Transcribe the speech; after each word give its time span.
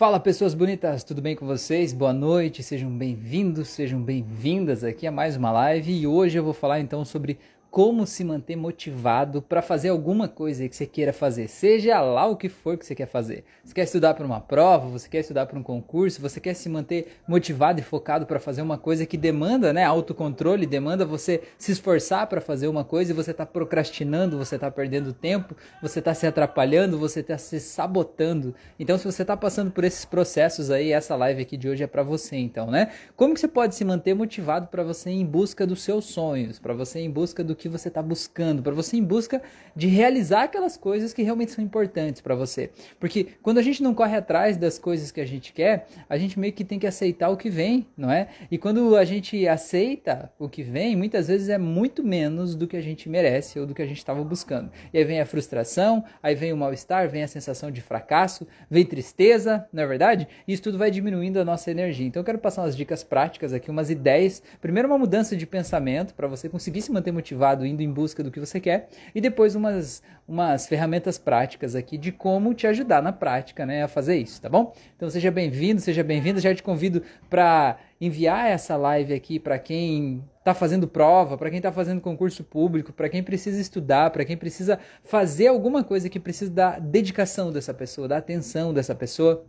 Fala 0.00 0.18
pessoas 0.18 0.54
bonitas, 0.54 1.04
tudo 1.04 1.20
bem 1.20 1.36
com 1.36 1.44
vocês? 1.44 1.92
Boa 1.92 2.10
noite, 2.10 2.62
sejam 2.62 2.90
bem-vindos, 2.90 3.68
sejam 3.68 4.00
bem-vindas 4.00 4.82
aqui 4.82 5.06
a 5.06 5.12
mais 5.12 5.36
uma 5.36 5.52
live 5.52 5.92
e 5.92 6.06
hoje 6.06 6.38
eu 6.38 6.42
vou 6.42 6.54
falar 6.54 6.80
então 6.80 7.04
sobre 7.04 7.38
como 7.70 8.04
se 8.04 8.24
manter 8.24 8.56
motivado 8.56 9.40
para 9.40 9.62
fazer 9.62 9.90
alguma 9.90 10.26
coisa 10.26 10.68
que 10.68 10.74
você 10.74 10.86
queira 10.86 11.12
fazer, 11.12 11.46
seja 11.46 12.00
lá 12.00 12.26
o 12.26 12.36
que 12.36 12.48
for 12.48 12.76
que 12.76 12.84
você 12.84 12.96
quer 12.96 13.06
fazer. 13.06 13.44
Você 13.64 13.72
quer 13.72 13.84
estudar 13.84 14.14
para 14.14 14.26
uma 14.26 14.40
prova, 14.40 14.88
você 14.88 15.08
quer 15.08 15.20
estudar 15.20 15.46
para 15.46 15.56
um 15.56 15.62
concurso, 15.62 16.20
você 16.20 16.40
quer 16.40 16.54
se 16.54 16.68
manter 16.68 17.18
motivado 17.28 17.78
e 17.78 17.82
focado 17.82 18.26
para 18.26 18.40
fazer 18.40 18.62
uma 18.62 18.76
coisa 18.76 19.06
que 19.06 19.16
demanda, 19.16 19.72
né, 19.72 19.84
autocontrole, 19.84 20.66
demanda 20.66 21.04
você 21.04 21.42
se 21.56 21.70
esforçar 21.70 22.26
para 22.26 22.40
fazer 22.40 22.66
uma 22.66 22.82
coisa 22.82 23.12
e 23.12 23.14
você 23.14 23.30
está 23.30 23.46
procrastinando, 23.46 24.36
você 24.36 24.56
está 24.56 24.68
perdendo 24.68 25.12
tempo, 25.12 25.54
você 25.80 26.00
está 26.00 26.12
se 26.12 26.26
atrapalhando, 26.26 26.98
você 26.98 27.20
está 27.20 27.38
se 27.38 27.60
sabotando. 27.60 28.52
Então, 28.80 28.98
se 28.98 29.04
você 29.04 29.22
está 29.22 29.36
passando 29.36 29.70
por 29.70 29.84
esses 29.84 30.04
processos 30.04 30.72
aí, 30.72 30.90
essa 30.90 31.14
live 31.14 31.42
aqui 31.42 31.56
de 31.56 31.68
hoje 31.68 31.84
é 31.84 31.86
para 31.86 32.02
você, 32.02 32.36
então, 32.36 32.68
né? 32.68 32.90
Como 33.14 33.32
que 33.32 33.38
você 33.38 33.48
pode 33.48 33.76
se 33.76 33.84
manter 33.84 34.14
motivado 34.14 34.66
para 34.66 34.82
você 34.82 35.10
ir 35.10 35.20
em 35.20 35.26
busca 35.26 35.64
dos 35.64 35.82
seus 35.82 36.06
sonhos, 36.06 36.58
para 36.58 36.74
você 36.74 36.98
ir 36.98 37.04
em 37.04 37.10
busca 37.10 37.44
do 37.44 37.59
que 37.60 37.68
você 37.68 37.88
está 37.88 38.02
buscando, 38.02 38.62
para 38.62 38.72
você 38.72 38.96
em 38.96 39.04
busca 39.04 39.42
de 39.76 39.86
realizar 39.86 40.44
aquelas 40.44 40.76
coisas 40.76 41.12
que 41.12 41.22
realmente 41.22 41.52
são 41.52 41.62
importantes 41.62 42.20
para 42.20 42.34
você. 42.34 42.70
Porque 42.98 43.28
quando 43.42 43.58
a 43.58 43.62
gente 43.62 43.82
não 43.82 43.94
corre 43.94 44.16
atrás 44.16 44.56
das 44.56 44.78
coisas 44.78 45.12
que 45.12 45.20
a 45.20 45.26
gente 45.26 45.52
quer, 45.52 45.86
a 46.08 46.16
gente 46.16 46.40
meio 46.40 46.52
que 46.52 46.64
tem 46.64 46.78
que 46.78 46.86
aceitar 46.86 47.28
o 47.28 47.36
que 47.36 47.50
vem, 47.50 47.86
não 47.96 48.10
é? 48.10 48.28
E 48.50 48.56
quando 48.56 48.96
a 48.96 49.04
gente 49.04 49.46
aceita 49.46 50.32
o 50.38 50.48
que 50.48 50.62
vem, 50.62 50.96
muitas 50.96 51.28
vezes 51.28 51.48
é 51.48 51.58
muito 51.58 52.02
menos 52.02 52.54
do 52.54 52.66
que 52.66 52.76
a 52.76 52.80
gente 52.80 53.08
merece 53.08 53.60
ou 53.60 53.66
do 53.66 53.74
que 53.74 53.82
a 53.82 53.86
gente 53.86 53.98
estava 53.98 54.24
buscando. 54.24 54.70
E 54.92 54.98
aí 54.98 55.04
vem 55.04 55.20
a 55.20 55.26
frustração, 55.26 56.02
aí 56.22 56.34
vem 56.34 56.52
o 56.52 56.56
mal-estar, 56.56 57.08
vem 57.08 57.22
a 57.22 57.28
sensação 57.28 57.70
de 57.70 57.82
fracasso, 57.82 58.46
vem 58.70 58.84
tristeza, 58.86 59.68
não 59.70 59.82
é 59.82 59.86
verdade? 59.86 60.26
E 60.48 60.52
isso 60.54 60.62
tudo 60.62 60.78
vai 60.78 60.90
diminuindo 60.90 61.38
a 61.38 61.44
nossa 61.44 61.70
energia. 61.70 62.06
Então 62.06 62.20
eu 62.20 62.24
quero 62.24 62.38
passar 62.38 62.62
umas 62.62 62.76
dicas 62.76 63.04
práticas 63.04 63.52
aqui, 63.52 63.70
umas 63.70 63.90
ideias. 63.90 64.42
Primeiro 64.60 64.88
uma 64.88 64.98
mudança 64.98 65.36
de 65.36 65.46
pensamento 65.46 66.14
para 66.14 66.26
você 66.26 66.48
conseguir 66.48 66.80
se 66.80 66.90
manter 66.90 67.12
motivado 67.12 67.49
indo 67.64 67.82
em 67.82 67.90
busca 67.90 68.22
do 68.22 68.30
que 68.30 68.40
você 68.40 68.60
quer, 68.60 68.88
e 69.14 69.20
depois 69.20 69.54
umas, 69.54 70.02
umas 70.26 70.66
ferramentas 70.66 71.18
práticas 71.18 71.74
aqui 71.74 71.98
de 71.98 72.12
como 72.12 72.54
te 72.54 72.66
ajudar 72.66 73.02
na 73.02 73.12
prática 73.12 73.64
né, 73.66 73.82
a 73.82 73.88
fazer 73.88 74.16
isso, 74.16 74.40
tá 74.40 74.48
bom? 74.48 74.74
Então 74.96 75.08
seja 75.10 75.30
bem-vindo, 75.30 75.80
seja 75.80 76.02
bem-vinda. 76.02 76.40
Já 76.40 76.54
te 76.54 76.62
convido 76.62 77.02
para 77.28 77.78
enviar 78.00 78.48
essa 78.48 78.76
live 78.76 79.12
aqui 79.12 79.38
para 79.38 79.58
quem 79.58 80.24
está 80.38 80.54
fazendo 80.54 80.88
prova, 80.88 81.36
para 81.36 81.50
quem 81.50 81.58
está 81.58 81.70
fazendo 81.70 82.00
concurso 82.00 82.42
público, 82.42 82.92
para 82.92 83.08
quem 83.08 83.22
precisa 83.22 83.60
estudar, 83.60 84.10
para 84.10 84.24
quem 84.24 84.36
precisa 84.36 84.78
fazer 85.02 85.48
alguma 85.48 85.84
coisa 85.84 86.08
que 86.08 86.18
precisa 86.18 86.50
da 86.50 86.78
dedicação 86.78 87.52
dessa 87.52 87.74
pessoa, 87.74 88.08
da 88.08 88.16
atenção 88.16 88.72
dessa 88.72 88.94
pessoa 88.94 89.44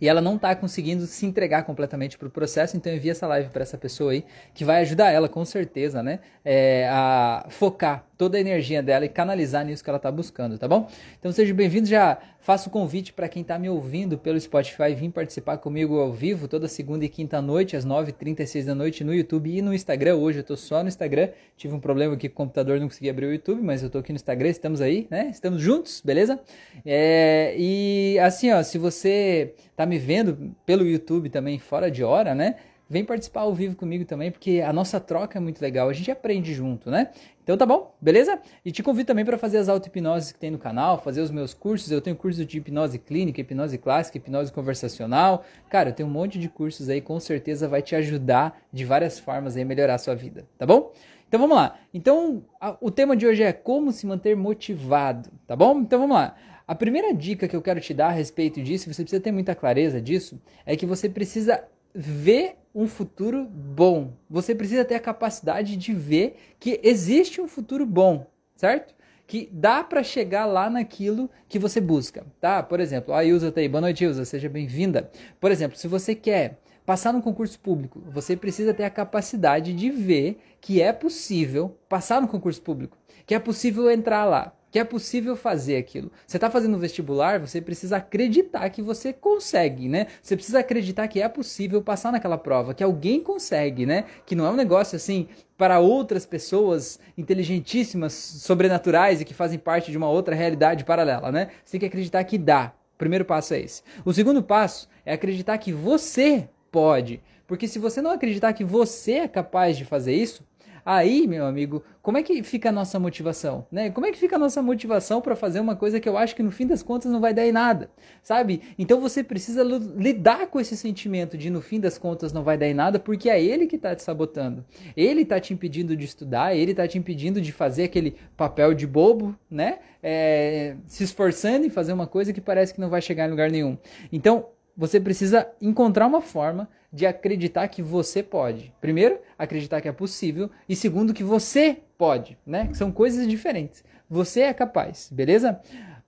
e 0.00 0.08
ela 0.08 0.20
não 0.20 0.36
está 0.36 0.54
conseguindo 0.54 1.06
se 1.06 1.26
entregar 1.26 1.64
completamente 1.64 2.18
para 2.18 2.28
o 2.28 2.30
processo, 2.30 2.76
então 2.76 2.92
envia 2.92 3.12
essa 3.12 3.26
live 3.26 3.50
para 3.50 3.62
essa 3.62 3.78
pessoa 3.78 4.12
aí, 4.12 4.24
que 4.54 4.64
vai 4.64 4.80
ajudar 4.82 5.10
ela 5.10 5.28
com 5.28 5.44
certeza, 5.44 6.02
né, 6.02 6.20
é, 6.44 6.88
a 6.90 7.46
focar 7.48 8.04
toda 8.20 8.36
a 8.36 8.40
energia 8.40 8.82
dela 8.82 9.06
e 9.06 9.08
canalizar 9.08 9.64
nisso 9.64 9.82
que 9.82 9.88
ela 9.88 9.96
está 9.96 10.12
buscando, 10.12 10.58
tá 10.58 10.68
bom? 10.68 10.86
Então 11.18 11.32
seja 11.32 11.54
bem-vindo, 11.54 11.88
já 11.88 12.18
faço 12.38 12.68
o 12.68 12.72
convite 12.72 13.14
para 13.14 13.26
quem 13.30 13.40
está 13.40 13.58
me 13.58 13.68
ouvindo 13.70 14.18
pelo 14.18 14.38
Spotify 14.38 14.94
vir 14.94 15.10
participar 15.10 15.56
comigo 15.56 15.98
ao 15.98 16.12
vivo 16.12 16.46
toda 16.46 16.68
segunda 16.68 17.02
e 17.04 17.08
quinta 17.08 17.40
noite 17.40 17.76
às 17.76 17.86
9h36 17.86 18.66
da 18.66 18.74
noite 18.74 19.02
no 19.04 19.14
YouTube 19.14 19.50
e 19.50 19.62
no 19.62 19.72
Instagram. 19.72 20.16
Hoje 20.16 20.38
eu 20.38 20.42
estou 20.42 20.56
só 20.56 20.82
no 20.82 20.88
Instagram, 20.88 21.30
tive 21.56 21.74
um 21.74 21.80
problema 21.80 22.12
aqui 22.12 22.28
com 22.28 22.42
o 22.42 22.44
computador, 22.44 22.78
não 22.78 22.88
consegui 22.88 23.08
abrir 23.08 23.24
o 23.24 23.32
YouTube, 23.32 23.62
mas 23.62 23.80
eu 23.80 23.86
estou 23.86 24.00
aqui 24.02 24.12
no 24.12 24.16
Instagram, 24.16 24.48
estamos 24.48 24.82
aí, 24.82 25.06
né? 25.10 25.28
Estamos 25.30 25.62
juntos, 25.62 26.02
beleza? 26.04 26.38
É, 26.84 27.54
e 27.56 28.18
assim, 28.18 28.50
ó, 28.52 28.62
se 28.62 28.76
você 28.76 29.54
está 29.80 29.86
me 29.86 29.98
vendo 29.98 30.54
pelo 30.66 30.86
YouTube 30.86 31.30
também 31.30 31.58
fora 31.58 31.90
de 31.90 32.04
hora, 32.04 32.34
né? 32.34 32.56
vem 32.90 33.04
participar 33.04 33.42
ao 33.42 33.54
vivo 33.54 33.76
comigo 33.76 34.04
também, 34.04 34.32
porque 34.32 34.60
a 34.66 34.72
nossa 34.72 34.98
troca 34.98 35.38
é 35.38 35.40
muito 35.40 35.62
legal, 35.62 35.88
a 35.88 35.92
gente 35.92 36.10
aprende 36.10 36.52
junto, 36.52 36.90
né? 36.90 37.12
Então 37.44 37.56
tá 37.56 37.64
bom, 37.64 37.94
beleza? 38.00 38.40
E 38.64 38.72
te 38.72 38.82
convido 38.82 39.06
também 39.06 39.24
para 39.24 39.38
fazer 39.38 39.58
as 39.58 39.68
auto-hipnoses 39.68 40.32
que 40.32 40.40
tem 40.40 40.50
no 40.50 40.58
canal, 40.58 41.00
fazer 41.00 41.20
os 41.20 41.30
meus 41.30 41.54
cursos. 41.54 41.92
Eu 41.92 42.00
tenho 42.00 42.16
curso 42.16 42.44
de 42.44 42.58
hipnose 42.58 42.98
clínica, 42.98 43.40
hipnose 43.40 43.78
clássica, 43.78 44.18
hipnose 44.18 44.52
conversacional. 44.52 45.44
Cara, 45.68 45.90
eu 45.90 45.92
tenho 45.92 46.08
um 46.08 46.12
monte 46.12 46.36
de 46.36 46.48
cursos 46.48 46.88
aí, 46.88 47.00
com 47.00 47.20
certeza 47.20 47.68
vai 47.68 47.80
te 47.80 47.94
ajudar 47.94 48.60
de 48.72 48.84
várias 48.84 49.20
formas 49.20 49.56
aí 49.56 49.62
a 49.62 49.66
melhorar 49.66 49.94
a 49.94 49.98
sua 49.98 50.16
vida, 50.16 50.44
tá 50.58 50.66
bom? 50.66 50.92
Então 51.28 51.38
vamos 51.38 51.56
lá. 51.56 51.76
Então, 51.94 52.42
a, 52.60 52.76
o 52.80 52.90
tema 52.90 53.16
de 53.16 53.24
hoje 53.24 53.44
é 53.44 53.52
como 53.52 53.92
se 53.92 54.04
manter 54.04 54.36
motivado, 54.36 55.30
tá 55.46 55.54
bom? 55.54 55.78
Então 55.78 56.00
vamos 56.00 56.16
lá. 56.16 56.34
A 56.70 56.74
primeira 56.76 57.12
dica 57.12 57.48
que 57.48 57.56
eu 57.56 57.60
quero 57.60 57.80
te 57.80 57.92
dar 57.92 58.10
a 58.10 58.12
respeito 58.12 58.62
disso, 58.62 58.84
você 58.84 59.02
precisa 59.02 59.20
ter 59.20 59.32
muita 59.32 59.56
clareza 59.56 60.00
disso, 60.00 60.40
é 60.64 60.76
que 60.76 60.86
você 60.86 61.08
precisa 61.08 61.64
ver 61.92 62.58
um 62.72 62.86
futuro 62.86 63.44
bom. 63.44 64.12
Você 64.30 64.54
precisa 64.54 64.84
ter 64.84 64.94
a 64.94 65.00
capacidade 65.00 65.76
de 65.76 65.92
ver 65.92 66.36
que 66.60 66.78
existe 66.84 67.40
um 67.40 67.48
futuro 67.48 67.84
bom, 67.84 68.24
certo? 68.54 68.94
Que 69.26 69.48
dá 69.52 69.82
para 69.82 70.04
chegar 70.04 70.46
lá 70.46 70.70
naquilo 70.70 71.28
que 71.48 71.58
você 71.58 71.80
busca, 71.80 72.24
tá? 72.40 72.62
Por 72.62 72.78
exemplo, 72.78 73.12
a 73.14 73.24
Ilza 73.24 73.50
tá 73.50 73.60
aí. 73.60 73.68
Boa 73.68 73.80
noite, 73.80 74.04
Ilza. 74.04 74.24
Seja 74.24 74.48
bem-vinda. 74.48 75.10
Por 75.40 75.50
exemplo, 75.50 75.76
se 75.76 75.88
você 75.88 76.14
quer 76.14 76.60
passar 76.86 77.12
no 77.12 77.20
concurso 77.20 77.58
público, 77.58 78.00
você 78.12 78.36
precisa 78.36 78.72
ter 78.72 78.84
a 78.84 78.90
capacidade 78.90 79.72
de 79.74 79.90
ver 79.90 80.38
que 80.60 80.80
é 80.80 80.92
possível 80.92 81.76
passar 81.88 82.22
no 82.22 82.28
concurso 82.28 82.62
público, 82.62 82.96
que 83.26 83.34
é 83.34 83.40
possível 83.40 83.90
entrar 83.90 84.24
lá 84.24 84.54
que 84.70 84.78
é 84.78 84.84
possível 84.84 85.36
fazer 85.36 85.76
aquilo. 85.76 86.10
Você 86.26 86.36
está 86.36 86.50
fazendo 86.50 86.78
vestibular, 86.78 87.40
você 87.40 87.60
precisa 87.60 87.96
acreditar 87.96 88.68
que 88.70 88.80
você 88.80 89.12
consegue, 89.12 89.88
né? 89.88 90.06
Você 90.22 90.36
precisa 90.36 90.60
acreditar 90.60 91.08
que 91.08 91.20
é 91.20 91.28
possível 91.28 91.82
passar 91.82 92.12
naquela 92.12 92.38
prova, 92.38 92.72
que 92.72 92.84
alguém 92.84 93.20
consegue, 93.20 93.84
né? 93.84 94.04
Que 94.24 94.36
não 94.36 94.46
é 94.46 94.50
um 94.50 94.56
negócio 94.56 94.96
assim 94.96 95.28
para 95.58 95.80
outras 95.80 96.24
pessoas 96.24 96.98
inteligentíssimas, 97.18 98.12
sobrenaturais 98.12 99.20
e 99.20 99.24
que 99.24 99.34
fazem 99.34 99.58
parte 99.58 99.90
de 99.90 99.98
uma 99.98 100.08
outra 100.08 100.34
realidade 100.34 100.84
paralela, 100.84 101.32
né? 101.32 101.48
Você 101.64 101.72
tem 101.72 101.80
que 101.80 101.86
acreditar 101.86 102.22
que 102.24 102.38
dá. 102.38 102.72
O 102.94 102.98
primeiro 102.98 103.24
passo 103.24 103.54
é 103.54 103.60
esse. 103.60 103.82
O 104.04 104.12
segundo 104.12 104.42
passo 104.42 104.88
é 105.04 105.12
acreditar 105.12 105.58
que 105.58 105.72
você 105.72 106.48
pode. 106.70 107.20
Porque 107.46 107.66
se 107.66 107.78
você 107.80 108.00
não 108.00 108.12
acreditar 108.12 108.52
que 108.52 108.62
você 108.62 109.14
é 109.14 109.28
capaz 109.28 109.76
de 109.76 109.84
fazer 109.84 110.14
isso, 110.14 110.44
Aí, 110.92 111.28
meu 111.28 111.46
amigo, 111.46 111.84
como 112.02 112.18
é 112.18 112.22
que 112.24 112.42
fica 112.42 112.68
a 112.70 112.72
nossa 112.72 112.98
motivação? 112.98 113.64
Né? 113.70 113.90
Como 113.90 114.08
é 114.08 114.10
que 114.10 114.18
fica 114.18 114.34
a 114.34 114.38
nossa 114.40 114.60
motivação 114.60 115.20
para 115.20 115.36
fazer 115.36 115.60
uma 115.60 115.76
coisa 115.76 116.00
que 116.00 116.08
eu 116.08 116.18
acho 116.18 116.34
que 116.34 116.42
no 116.42 116.50
fim 116.50 116.66
das 116.66 116.82
contas 116.82 117.12
não 117.12 117.20
vai 117.20 117.32
dar 117.32 117.46
em 117.46 117.52
nada? 117.52 117.88
Sabe? 118.24 118.60
Então 118.76 119.00
você 119.00 119.22
precisa 119.22 119.62
lidar 119.62 120.48
com 120.48 120.58
esse 120.58 120.76
sentimento 120.76 121.38
de 121.38 121.48
no 121.48 121.62
fim 121.62 121.78
das 121.78 121.96
contas 121.96 122.32
não 122.32 122.42
vai 122.42 122.58
dar 122.58 122.66
em 122.66 122.74
nada, 122.74 122.98
porque 122.98 123.30
é 123.30 123.40
ele 123.40 123.68
que 123.68 123.76
está 123.76 123.94
te 123.94 124.02
sabotando. 124.02 124.64
Ele 124.96 125.22
está 125.22 125.38
te 125.38 125.54
impedindo 125.54 125.96
de 125.96 126.04
estudar, 126.04 126.56
ele 126.56 126.72
está 126.72 126.88
te 126.88 126.98
impedindo 126.98 127.40
de 127.40 127.52
fazer 127.52 127.84
aquele 127.84 128.16
papel 128.36 128.74
de 128.74 128.84
bobo, 128.84 129.38
né? 129.48 129.78
É, 130.02 130.74
se 130.88 131.04
esforçando 131.04 131.64
em 131.64 131.70
fazer 131.70 131.92
uma 131.92 132.08
coisa 132.08 132.32
que 132.32 132.40
parece 132.40 132.74
que 132.74 132.80
não 132.80 132.90
vai 132.90 133.00
chegar 133.00 133.28
em 133.28 133.30
lugar 133.30 133.48
nenhum. 133.48 133.78
Então, 134.10 134.46
você 134.80 134.98
precisa 134.98 135.46
encontrar 135.60 136.06
uma 136.06 136.22
forma 136.22 136.66
de 136.90 137.04
acreditar 137.04 137.68
que 137.68 137.82
você 137.82 138.22
pode. 138.22 138.72
Primeiro, 138.80 139.20
acreditar 139.38 139.78
que 139.82 139.88
é 139.88 139.92
possível 139.92 140.50
e 140.66 140.74
segundo 140.74 141.12
que 141.12 141.22
você 141.22 141.82
pode, 141.98 142.38
né? 142.46 142.70
São 142.72 142.90
coisas 142.90 143.28
diferentes. 143.28 143.84
Você 144.08 144.40
é 144.40 144.54
capaz, 144.54 145.10
beleza? 145.12 145.60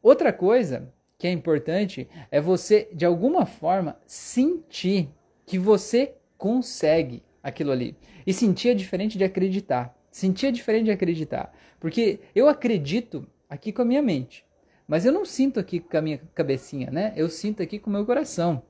Outra 0.03 0.33
coisa 0.33 0.91
que 1.19 1.27
é 1.27 1.31
importante 1.31 2.09
é 2.31 2.41
você 2.41 2.88
de 2.94 3.05
alguma 3.05 3.44
forma 3.44 3.99
sentir 4.06 5.10
que 5.44 5.59
você 5.59 6.15
consegue 6.39 7.22
aquilo 7.43 7.72
ali. 7.72 7.94
E 8.27 8.33
sentir 8.33 8.71
é 8.71 8.75
diferente 8.75 9.19
de 9.19 9.25
acreditar. 9.25 9.94
Sentir 10.10 10.47
é 10.47 10.50
diferente 10.50 10.87
de 10.87 10.93
acreditar, 10.93 11.53
porque 11.78 12.21
eu 12.34 12.49
acredito 12.49 13.27
aqui 13.50 13.71
com 13.71 13.83
a 13.83 13.84
minha 13.84 14.00
mente, 14.00 14.47
mas 14.92 15.06
eu 15.06 15.12
não 15.12 15.25
sinto 15.25 15.58
aqui 15.58 15.80
com 15.80 15.97
a 15.97 16.03
minha 16.03 16.20
cabecinha, 16.34 16.91
né? 16.91 17.14
Eu 17.16 17.30
sinto 17.30 17.62
aqui 17.62 17.78
com 17.78 17.88
o 17.88 17.92
meu 17.94 18.04
coração. 18.04 18.62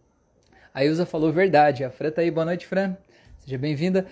A 0.72 0.84
Ilza 0.84 1.04
falou 1.04 1.32
verdade. 1.32 1.82
A 1.82 1.90
Fran 1.90 2.12
tá 2.12 2.20
aí, 2.20 2.30
boa 2.30 2.44
noite, 2.44 2.64
Fran. 2.64 2.96
Seja 3.40 3.58
bem-vinda. 3.58 4.06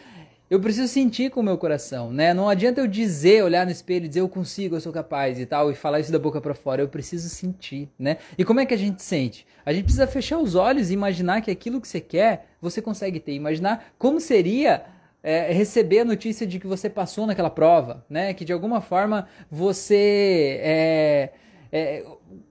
Eu 0.51 0.59
preciso 0.59 0.89
sentir 0.89 1.31
com 1.31 1.39
o 1.39 1.43
meu 1.45 1.57
coração, 1.57 2.13
né? 2.13 2.35
Não 2.35 2.49
adianta 2.49 2.81
eu 2.81 2.89
dizer, 2.89 3.45
olhar 3.45 3.65
no 3.65 3.71
espelho 3.71 4.07
e 4.07 4.09
dizer 4.09 4.23
eu 4.23 4.29
consigo, 4.29 4.75
eu 4.75 4.81
sou 4.81 4.93
capaz 4.93 5.39
e 5.39 5.47
tal, 5.47 5.71
e 5.71 5.75
falar 5.77 6.01
isso 6.01 6.11
da 6.11 6.19
boca 6.19 6.41
para 6.41 6.53
fora. 6.53 6.83
Eu 6.83 6.89
preciso 6.89 7.29
sentir, 7.29 7.89
né? 7.97 8.17
E 8.37 8.45
como 8.45 8.59
é 8.59 8.67
que 8.67 8.75
a 8.75 8.77
gente 8.77 9.01
sente? 9.01 9.47
A 9.65 9.73
gente 9.73 9.85
precisa 9.85 10.09
fechar 10.09 10.39
os 10.39 10.57
olhos 10.57 10.91
e 10.91 10.95
imaginar 10.95 11.41
que 11.43 11.51
aquilo 11.53 11.81
que 11.81 11.87
você 11.87 12.01
quer, 12.01 12.49
você 12.61 12.83
consegue 12.83 13.21
ter. 13.21 13.35
Imaginar 13.35 13.93
como 13.97 14.19
seria 14.19 14.83
é, 15.23 15.53
receber 15.53 16.01
a 16.01 16.05
notícia 16.05 16.45
de 16.45 16.59
que 16.59 16.67
você 16.67 16.91
passou 16.91 17.25
naquela 17.25 17.51
prova, 17.51 18.05
né? 18.11 18.35
Que 18.35 18.45
de 18.45 18.53
alguma 18.53 18.81
forma 18.81 19.29
você 19.49 20.59
é, 20.61 21.31
é, 21.73 22.05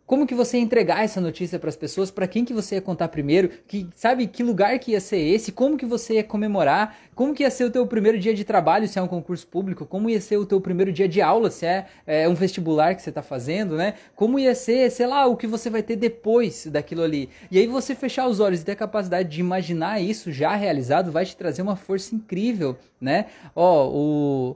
como 0.06 0.26
que 0.26 0.34
você 0.34 0.58
ia 0.58 0.64
entregar 0.64 1.04
essa 1.04 1.22
notícia 1.22 1.60
para 1.60 1.70
as 1.70 1.76
pessoas, 1.76 2.10
para 2.10 2.28
quem 2.28 2.44
que 2.44 2.54
você 2.54 2.76
ia 2.76 2.82
contar 2.82 3.10
primeiro, 3.10 3.50
que 3.68 3.88
sabe 3.96 4.26
que 4.26 4.42
lugar 4.42 4.80
que 4.80 4.92
ia 4.92 5.00
ser 5.00 5.20
esse, 5.20 5.52
como 5.52 5.78
que 5.78 5.86
você 5.86 6.16
ia 6.16 6.24
comemorar, 6.24 6.98
como 7.14 7.34
que 7.34 7.44
ia 7.44 7.52
ser 7.52 7.66
o 7.66 7.70
teu 7.70 7.86
primeiro 7.86 8.18
dia 8.18 8.34
de 8.34 8.44
trabalho 8.44 8.88
se 8.88 8.98
é 8.98 9.02
um 9.02 9.08
concurso 9.08 9.46
público, 9.46 9.86
como 9.86 10.10
ia 10.10 10.20
ser 10.20 10.38
o 10.38 10.46
teu 10.46 10.60
primeiro 10.60 10.92
dia 10.92 11.08
de 11.08 11.22
aula 11.22 11.52
se 11.52 11.66
é, 11.66 11.86
é 12.08 12.28
um 12.28 12.34
vestibular 12.34 12.96
que 12.96 13.04
você 13.04 13.10
está 13.10 13.22
fazendo, 13.22 13.76
né? 13.76 13.94
Como 14.16 14.40
ia 14.40 14.56
ser, 14.56 14.90
sei 14.90 15.06
lá, 15.06 15.28
o 15.28 15.38
que 15.38 15.46
você 15.46 15.70
vai 15.70 15.84
ter 15.84 15.96
depois 15.96 16.66
daquilo 16.66 17.04
ali. 17.04 17.30
E 17.52 17.60
aí 17.60 17.68
você 17.68 17.94
fechar 17.94 18.28
os 18.28 18.40
olhos 18.40 18.62
e 18.62 18.66
ter 18.66 18.72
a 18.72 18.76
capacidade 18.76 19.30
de 19.30 19.40
imaginar 19.40 20.02
isso 20.02 20.32
já 20.32 20.56
realizado 20.56 21.12
vai 21.12 21.26
te 21.26 21.38
trazer 21.38 21.62
uma 21.62 21.76
força 21.76 22.16
incrível, 22.16 22.78
né? 23.00 23.28
Ó, 23.56 23.88
o 23.90 24.56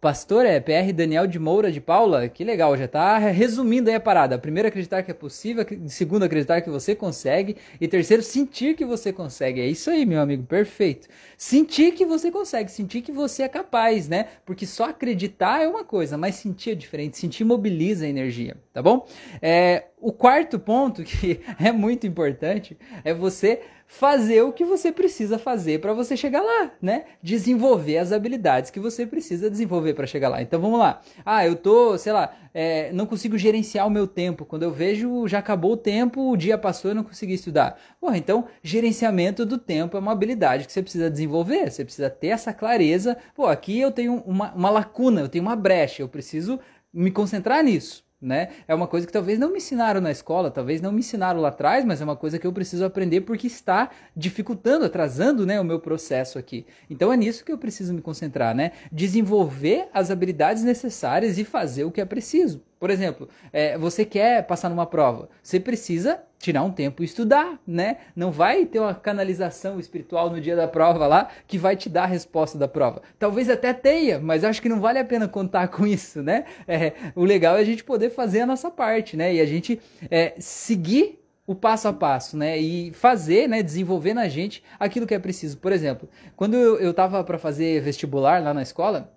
Pastor 0.00 0.46
é 0.46 0.58
PR 0.58 0.94
Daniel 0.94 1.26
de 1.26 1.38
Moura 1.38 1.70
de 1.70 1.78
Paula, 1.78 2.26
que 2.26 2.42
legal, 2.42 2.74
já 2.74 2.88
tá 2.88 3.18
resumindo 3.18 3.90
aí 3.90 3.96
a 3.96 4.00
parada. 4.00 4.38
Primeiro, 4.38 4.66
acreditar 4.66 5.02
que 5.02 5.10
é 5.10 5.14
possível, 5.14 5.62
segundo, 5.88 6.22
acreditar 6.22 6.62
que 6.62 6.70
você 6.70 6.94
consegue, 6.94 7.58
e 7.78 7.86
terceiro, 7.86 8.22
sentir 8.22 8.74
que 8.74 8.84
você 8.86 9.12
consegue. 9.12 9.60
É 9.60 9.66
isso 9.66 9.90
aí, 9.90 10.06
meu 10.06 10.22
amigo, 10.22 10.42
perfeito. 10.44 11.06
Sentir 11.36 11.92
que 11.92 12.06
você 12.06 12.30
consegue, 12.30 12.70
sentir 12.70 13.02
que 13.02 13.12
você 13.12 13.42
é 13.42 13.48
capaz, 13.48 14.08
né? 14.08 14.28
Porque 14.46 14.64
só 14.64 14.84
acreditar 14.84 15.62
é 15.62 15.68
uma 15.68 15.84
coisa, 15.84 16.16
mas 16.16 16.36
sentir 16.36 16.70
é 16.70 16.74
diferente, 16.74 17.18
sentir 17.18 17.44
mobiliza 17.44 18.06
a 18.06 18.08
energia, 18.08 18.56
tá 18.72 18.82
bom? 18.82 19.06
É, 19.42 19.84
o 20.00 20.12
quarto 20.12 20.58
ponto, 20.58 21.04
que 21.04 21.40
é 21.60 21.70
muito 21.70 22.06
importante, 22.06 22.76
é 23.04 23.12
você 23.12 23.60
fazer 23.86 24.42
o 24.42 24.52
que 24.52 24.64
você 24.64 24.92
precisa 24.92 25.36
fazer 25.36 25.80
para 25.80 25.92
você 25.92 26.16
chegar 26.16 26.40
lá, 26.40 26.70
né? 26.80 27.06
Desenvolver 27.20 27.98
as 27.98 28.12
habilidades 28.12 28.70
que 28.70 28.78
você 28.78 29.04
precisa 29.04 29.50
desenvolver 29.50 29.94
para 29.94 30.06
chegar 30.06 30.28
lá. 30.28 30.40
Então 30.40 30.60
vamos 30.60 30.78
lá. 30.78 31.00
Ah, 31.26 31.44
eu 31.44 31.56
tô, 31.56 31.98
sei 31.98 32.12
lá, 32.12 32.32
é, 32.54 32.92
não 32.92 33.04
consigo 33.04 33.36
gerenciar 33.36 33.88
o 33.88 33.90
meu 33.90 34.06
tempo. 34.06 34.44
Quando 34.44 34.62
eu 34.62 34.70
vejo, 34.70 35.26
já 35.26 35.40
acabou 35.40 35.72
o 35.72 35.76
tempo, 35.76 36.30
o 36.30 36.36
dia 36.36 36.56
passou 36.56 36.88
e 36.88 36.92
eu 36.92 36.94
não 36.94 37.02
consegui 37.02 37.34
estudar. 37.34 37.76
Bom, 38.00 38.14
então 38.14 38.46
gerenciamento 38.62 39.44
do 39.44 39.58
tempo 39.58 39.96
é 39.96 40.00
uma 40.00 40.12
habilidade 40.12 40.66
que 40.66 40.72
você 40.72 40.82
precisa 40.82 41.10
desenvolver. 41.10 41.68
Você 41.68 41.84
precisa 41.84 42.08
ter 42.08 42.28
essa 42.28 42.52
clareza. 42.52 43.16
Pô, 43.34 43.46
aqui 43.46 43.80
eu 43.80 43.90
tenho 43.90 44.22
uma, 44.24 44.52
uma 44.54 44.70
lacuna, 44.70 45.20
eu 45.20 45.28
tenho 45.28 45.42
uma 45.42 45.56
brecha, 45.56 46.00
eu 46.00 46.08
preciso 46.08 46.60
me 46.94 47.10
concentrar 47.10 47.62
nisso 47.64 48.08
né? 48.20 48.48
É 48.68 48.74
uma 48.74 48.86
coisa 48.86 49.06
que 49.06 49.12
talvez 49.12 49.38
não 49.38 49.50
me 49.50 49.56
ensinaram 49.56 50.00
na 50.00 50.10
escola, 50.10 50.50
talvez 50.50 50.80
não 50.80 50.92
me 50.92 51.00
ensinaram 51.00 51.40
lá 51.40 51.48
atrás, 51.48 51.84
mas 51.84 52.00
é 52.00 52.04
uma 52.04 52.16
coisa 52.16 52.38
que 52.38 52.46
eu 52.46 52.52
preciso 52.52 52.84
aprender 52.84 53.22
porque 53.22 53.46
está 53.46 53.90
dificultando, 54.14 54.84
atrasando, 54.84 55.46
né, 55.46 55.60
o 55.60 55.64
meu 55.64 55.80
processo 55.80 56.38
aqui. 56.38 56.66
Então 56.88 57.12
é 57.12 57.16
nisso 57.16 57.44
que 57.44 57.52
eu 57.52 57.58
preciso 57.58 57.94
me 57.94 58.02
concentrar, 58.02 58.54
né? 58.54 58.72
Desenvolver 58.92 59.88
as 59.92 60.10
habilidades 60.10 60.62
necessárias 60.62 61.38
e 61.38 61.44
fazer 61.44 61.84
o 61.84 61.90
que 61.90 62.00
é 62.00 62.04
preciso. 62.04 62.62
Por 62.78 62.90
exemplo, 62.90 63.28
é, 63.52 63.76
você 63.76 64.04
quer 64.04 64.46
passar 64.46 64.68
numa 64.68 64.86
prova, 64.86 65.28
você 65.42 65.60
precisa 65.60 66.22
tirar 66.40 66.62
um 66.62 66.72
tempo 66.72 67.02
e 67.02 67.04
estudar, 67.04 67.60
né? 67.66 67.98
Não 68.16 68.32
vai 68.32 68.64
ter 68.64 68.78
uma 68.80 68.94
canalização 68.94 69.78
espiritual 69.78 70.30
no 70.30 70.40
dia 70.40 70.56
da 70.56 70.66
prova 70.66 71.06
lá 71.06 71.28
que 71.46 71.58
vai 71.58 71.76
te 71.76 71.88
dar 71.88 72.04
a 72.04 72.06
resposta 72.06 72.56
da 72.56 72.66
prova. 72.66 73.02
Talvez 73.18 73.50
até 73.50 73.74
tenha, 73.74 74.18
mas 74.18 74.42
acho 74.42 74.62
que 74.62 74.68
não 74.68 74.80
vale 74.80 74.98
a 74.98 75.04
pena 75.04 75.28
contar 75.28 75.68
com 75.68 75.86
isso, 75.86 76.22
né? 76.22 76.46
É, 76.66 76.94
o 77.14 77.24
legal 77.24 77.58
é 77.58 77.60
a 77.60 77.64
gente 77.64 77.84
poder 77.84 78.08
fazer 78.08 78.40
a 78.40 78.46
nossa 78.46 78.70
parte, 78.70 79.18
né? 79.18 79.34
E 79.34 79.40
a 79.40 79.46
gente 79.46 79.78
é, 80.10 80.34
seguir 80.38 81.20
o 81.46 81.54
passo 81.54 81.88
a 81.88 81.92
passo, 81.92 82.38
né? 82.38 82.58
E 82.58 82.90
fazer, 82.94 83.46
né? 83.46 83.62
Desenvolver 83.62 84.14
na 84.14 84.26
gente 84.26 84.64
aquilo 84.78 85.06
que 85.06 85.14
é 85.14 85.18
preciso. 85.18 85.58
Por 85.58 85.72
exemplo, 85.72 86.08
quando 86.36 86.54
eu, 86.54 86.80
eu 86.80 86.94
tava 86.94 87.22
para 87.22 87.38
fazer 87.38 87.82
vestibular 87.82 88.42
lá 88.42 88.54
na 88.54 88.62
escola, 88.62 89.12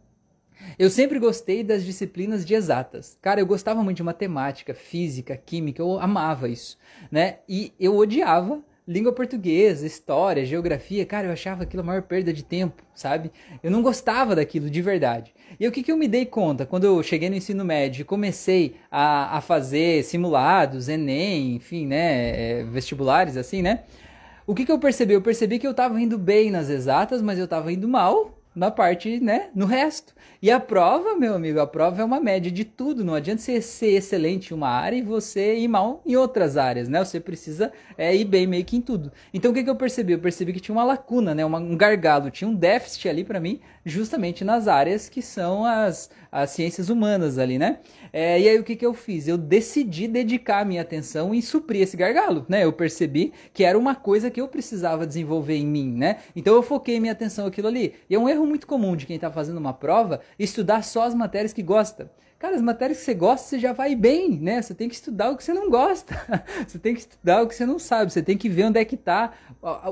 eu 0.78 0.90
sempre 0.90 1.20
gostei 1.20 1.64
das 1.64 1.84
disciplinas 1.84 2.46
de 2.46 2.54
exatas. 2.54 3.18
Cara, 3.22 3.40
eu 3.40 3.46
gostava 3.46 3.84
muito 3.84 3.98
de 3.98 4.04
matemática, 4.04 4.74
física, 4.74 5.36
química, 5.38 5.82
eu 5.82 6.00
amava 6.00 6.50
isso, 6.50 6.78
né? 7.12 7.38
E 7.48 7.74
eu 7.80 7.96
odiava 7.96 8.62
língua 8.88 9.14
portuguesa, 9.14 9.88
história, 9.88 10.46
geografia. 10.46 11.06
Cara, 11.06 11.28
eu 11.28 11.32
achava 11.32 11.64
aquilo 11.64 11.82
a 11.82 11.86
maior 11.86 12.02
perda 12.02 12.34
de 12.34 12.44
tempo, 12.44 12.84
sabe? 12.94 13.32
Eu 13.62 13.72
não 13.72 13.82
gostava 13.82 14.36
daquilo 14.36 14.70
de 14.70 14.82
verdade. 14.82 15.34
E 15.60 15.68
o 15.68 15.72
que, 15.72 15.84
que 15.84 15.92
eu 15.92 15.98
me 15.98 16.08
dei 16.08 16.26
conta 16.26 16.66
quando 16.66 16.84
eu 16.84 17.02
cheguei 17.02 17.30
no 17.30 17.36
ensino 17.36 17.64
médio 17.64 18.02
e 18.02 18.06
comecei 18.06 18.76
a, 18.92 19.38
a 19.38 19.42
fazer 19.42 20.04
simulados, 20.04 20.90
Enem, 20.90 21.56
enfim, 21.56 21.88
né? 21.88 22.60
É, 22.60 22.64
vestibulares, 22.66 23.38
assim, 23.38 23.62
né? 23.62 23.84
O 24.46 24.54
que, 24.54 24.66
que 24.66 24.72
eu 24.72 24.80
percebi? 24.80 25.14
Eu 25.14 25.22
percebi 25.22 25.58
que 25.58 25.66
eu 25.66 25.72
estava 25.72 26.00
indo 26.02 26.18
bem 26.18 26.52
nas 26.52 26.70
exatas, 26.70 27.22
mas 27.22 27.40
eu 27.40 27.46
estava 27.46 27.72
indo 27.72 27.88
mal 27.88 28.43
na 28.56 28.70
parte, 28.70 29.20
né, 29.20 29.50
no 29.56 29.66
resto. 29.66 30.14
E 30.42 30.52
a 30.52 30.60
prova, 30.60 31.16
meu 31.16 31.36
amigo, 31.36 31.60
a 31.60 31.66
prova 31.66 32.02
é 32.02 32.06
uma 32.06 32.20
média 32.20 32.52
de 32.52 32.66
tudo. 32.66 33.04
Não 33.04 33.14
adianta 33.14 33.42
você 33.42 33.62
ser 33.62 33.94
excelente 33.94 34.52
em 34.52 34.54
uma 34.54 34.68
área 34.68 34.98
e 34.98 35.02
você 35.02 35.56
ir 35.56 35.68
mal 35.68 36.02
em 36.06 36.16
outras 36.16 36.58
áreas, 36.58 36.90
né? 36.90 37.04
Você 37.04 37.20
precisa 37.20 37.72
é, 37.98 38.14
ir 38.16 38.26
bem 38.26 38.46
meio 38.46 38.66
que 38.66 38.76
em 38.76 38.82
tudo. 38.82 39.12
Então 39.34 39.52
o 39.52 39.54
que, 39.54 39.64
que 39.64 39.70
eu 39.70 39.76
percebi? 39.76 40.14
Eu 40.14 40.20
percebi 40.20 40.52
que 40.52 40.60
tinha 40.60 40.76
uma 40.76 40.84
lacuna, 40.84 41.34
né, 41.34 41.46
uma, 41.46 41.60
um 41.60 41.78
gargalo, 41.78 42.30
tinha 42.30 42.48
um 42.50 42.54
déficit 42.54 43.08
ali 43.08 43.24
para 43.24 43.40
mim, 43.40 43.60
justamente 43.86 44.44
nas 44.44 44.68
áreas 44.68 45.08
que 45.08 45.22
são 45.22 45.66
as, 45.66 46.10
as 46.32 46.50
ciências 46.50 46.90
humanas 46.90 47.38
ali, 47.38 47.58
né? 47.58 47.80
É, 48.12 48.40
e 48.40 48.50
aí 48.50 48.60
o 48.60 48.64
que, 48.64 48.76
que 48.76 48.86
eu 48.86 48.94
fiz? 48.94 49.28
Eu 49.28 49.38
decidi 49.38 50.08
dedicar 50.08 50.60
a 50.60 50.66
minha 50.66 50.82
atenção 50.82 51.34
e 51.34 51.42
suprir 51.42 51.82
esse 51.82 51.96
gargalo, 51.96 52.46
né? 52.50 52.64
Eu 52.64 52.74
percebi 52.74 53.32
que 53.54 53.64
era 53.64 53.78
uma 53.78 53.96
coisa 53.96 54.30
que 54.30 54.42
eu 54.42 54.48
precisava 54.48 55.08
desenvolver 55.08 55.56
em 55.56 55.66
mim, 55.66 55.92
né? 55.92 56.18
Então 56.36 56.54
eu 56.54 56.62
foquei 56.62 57.00
minha 57.00 57.14
atenção 57.14 57.46
aquilo 57.46 57.68
ali. 57.68 57.94
E 58.10 58.16
é 58.16 58.20
um 58.20 58.28
erro 58.28 58.43
muito 58.46 58.68
comum 58.68 58.96
de 58.96 59.06
quem 59.06 59.16
está 59.16 59.32
fazendo 59.32 59.58
uma 59.58 59.74
prova 59.74 60.22
estudar 60.38 60.84
só 60.84 61.04
as 61.04 61.14
matérias 61.14 61.54
que 61.54 61.62
gosta. 61.62 62.12
Cara, 62.44 62.58
as 62.58 62.62
matérias 62.62 63.00
que 63.00 63.06
você 63.06 63.14
gosta, 63.14 63.48
você 63.48 63.58
já 63.58 63.72
vai 63.72 63.96
bem, 63.96 64.38
né? 64.38 64.62
Você 64.62 64.74
tem 64.74 64.90
que 64.90 64.96
estudar 64.96 65.30
o 65.30 65.38
que 65.38 65.44
você 65.46 65.54
não 65.54 65.70
gosta. 65.70 66.14
você 66.68 66.78
tem 66.78 66.94
que 66.94 67.00
estudar 67.00 67.42
o 67.42 67.48
que 67.48 67.56
você 67.56 67.66
não 67.66 67.80
sabe. 67.80 68.12
Você 68.12 68.22
tem 68.22 68.38
que 68.38 68.50
ver 68.50 68.66
onde 68.66 68.78
é 68.78 68.84
que 68.84 68.96
está 68.96 69.32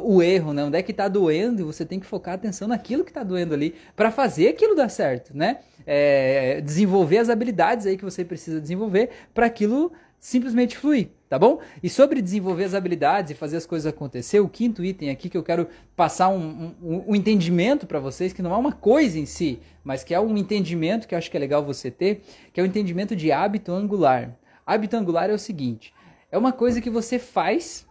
o 0.03 0.21
erro, 0.21 0.51
né? 0.51 0.65
Onde 0.65 0.77
é 0.77 0.83
que 0.83 0.91
está 0.91 1.07
doendo 1.07 1.61
e 1.61 1.63
você 1.63 1.85
tem 1.85 1.97
que 1.97 2.05
focar 2.05 2.33
a 2.33 2.35
atenção 2.35 2.67
naquilo 2.67 3.05
que 3.05 3.09
está 3.09 3.23
doendo 3.23 3.53
ali 3.53 3.73
para 3.95 4.11
fazer 4.11 4.49
aquilo 4.49 4.75
dar 4.75 4.89
certo, 4.89 5.31
né? 5.33 5.59
É, 5.85 6.59
desenvolver 6.59 7.19
as 7.19 7.29
habilidades 7.29 7.85
aí 7.85 7.95
que 7.95 8.03
você 8.03 8.25
precisa 8.25 8.59
desenvolver 8.59 9.09
para 9.33 9.45
aquilo 9.45 9.93
simplesmente 10.21 10.77
fluir, 10.77 11.09
tá 11.27 11.39
bom? 11.39 11.59
E 11.81 11.89
sobre 11.89 12.21
desenvolver 12.21 12.65
as 12.65 12.75
habilidades 12.75 13.31
e 13.31 13.33
fazer 13.33 13.57
as 13.57 13.65
coisas 13.65 13.91
acontecer, 13.91 14.39
o 14.39 14.47
quinto 14.47 14.85
item 14.85 15.09
aqui 15.09 15.27
que 15.27 15.35
eu 15.35 15.41
quero 15.41 15.67
passar 15.95 16.29
um, 16.29 16.75
um, 16.79 17.05
um 17.07 17.15
entendimento 17.15 17.87
para 17.87 17.99
vocês, 17.99 18.31
que 18.31 18.43
não 18.43 18.53
é 18.53 18.57
uma 18.57 18.71
coisa 18.71 19.17
em 19.17 19.25
si, 19.25 19.59
mas 19.83 20.03
que 20.03 20.13
é 20.13 20.19
um 20.19 20.37
entendimento 20.37 21.07
que 21.07 21.15
eu 21.15 21.17
acho 21.17 21.29
que 21.29 21.35
é 21.35 21.39
legal 21.39 21.65
você 21.65 21.89
ter, 21.89 22.21
que 22.53 22.59
é 22.59 22.63
o 22.63 22.67
entendimento 22.67 23.15
de 23.15 23.31
hábito 23.31 23.71
angular. 23.71 24.37
Hábito 24.63 24.95
angular 24.95 25.27
é 25.31 25.33
o 25.33 25.39
seguinte, 25.39 25.91
é 26.31 26.37
uma 26.37 26.51
coisa 26.51 26.79
que 26.79 26.89
você 26.89 27.17
faz 27.17 27.87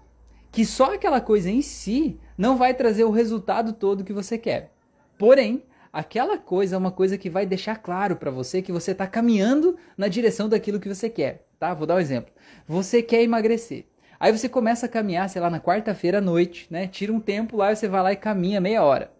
que 0.53 0.65
só 0.65 0.95
aquela 0.95 1.21
coisa 1.21 1.51
em 1.51 1.63
si 1.63 2.17
não 2.39 2.57
vai 2.57 2.75
trazer 2.75 3.03
o 3.03 3.11
resultado 3.11 3.73
todo 3.73 4.05
que 4.05 4.13
você 4.13 4.39
quer. 4.39 4.73
Porém, 5.19 5.65
aquela 5.93 6.39
coisa 6.39 6.77
é 6.77 6.79
uma 6.79 6.93
coisa 6.93 7.19
que 7.19 7.29
vai 7.29 7.45
deixar 7.45 7.77
claro 7.77 8.15
para 8.15 8.31
você 8.31 8.63
que 8.63 8.71
você 8.71 8.93
está 8.93 9.07
caminhando 9.09 9.77
na 9.99 10.07
direção 10.07 10.49
daquilo 10.49 10.79
que 10.79 10.89
você 10.89 11.11
quer 11.11 11.50
tá? 11.61 11.75
Vou 11.75 11.87
dar 11.87 11.97
um 11.97 12.01
exemplo. 12.01 12.33
Você 12.67 13.03
quer 13.03 13.23
emagrecer. 13.23 13.85
Aí 14.19 14.37
você 14.37 14.49
começa 14.49 14.87
a 14.87 14.89
caminhar, 14.89 15.29
sei 15.29 15.41
lá, 15.41 15.51
na 15.51 15.61
quarta-feira 15.61 16.19
à 16.19 16.21
noite, 16.21 16.67
né? 16.71 16.87
Tira 16.89 17.13
um 17.13 17.21
tempo 17.21 17.57
lá 17.57 17.71
e 17.71 17.77
você 17.77 17.87
vai 17.87 18.03
lá 18.03 18.13
e 18.13 18.17
caminha 18.17 18.61
meia 18.61 18.83
hora. 18.83 19.13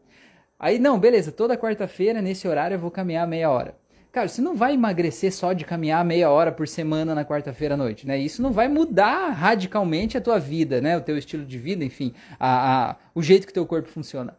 Aí, 0.59 0.79
não, 0.79 0.99
beleza, 0.99 1.31
toda 1.31 1.57
quarta-feira, 1.57 2.21
nesse 2.21 2.49
horário, 2.49 2.75
eu 2.75 2.79
vou 2.79 2.91
caminhar 2.91 3.27
meia 3.27 3.51
hora. 3.51 3.75
Cara, 4.13 4.27
você 4.27 4.43
não 4.43 4.57
vai 4.57 4.75
emagrecer 4.75 5.33
só 5.33 5.53
de 5.53 5.65
caminhar 5.65 6.05
meia 6.05 6.31
hora 6.31 6.51
por 6.51 6.67
semana 6.67 7.15
na 7.15 7.25
quarta-feira 7.25 7.75
à 7.75 7.77
noite, 7.77 8.07
né? 8.07 8.19
Isso 8.19 8.43
não 8.43 8.53
vai 8.53 8.69
mudar 8.69 9.31
radicalmente 9.31 10.19
a 10.19 10.21
tua 10.21 10.39
vida, 10.39 10.81
né? 10.81 10.97
O 10.97 11.01
teu 11.01 11.17
estilo 11.17 11.45
de 11.45 11.59
vida, 11.59 11.85
enfim, 11.85 12.13
a, 12.39 12.91
a, 12.91 12.97
o 13.15 13.23
jeito 13.23 13.47
que 13.47 13.53
teu 13.53 13.65
corpo 13.65 13.89
funciona. 13.89 14.37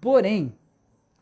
Porém, 0.00 0.52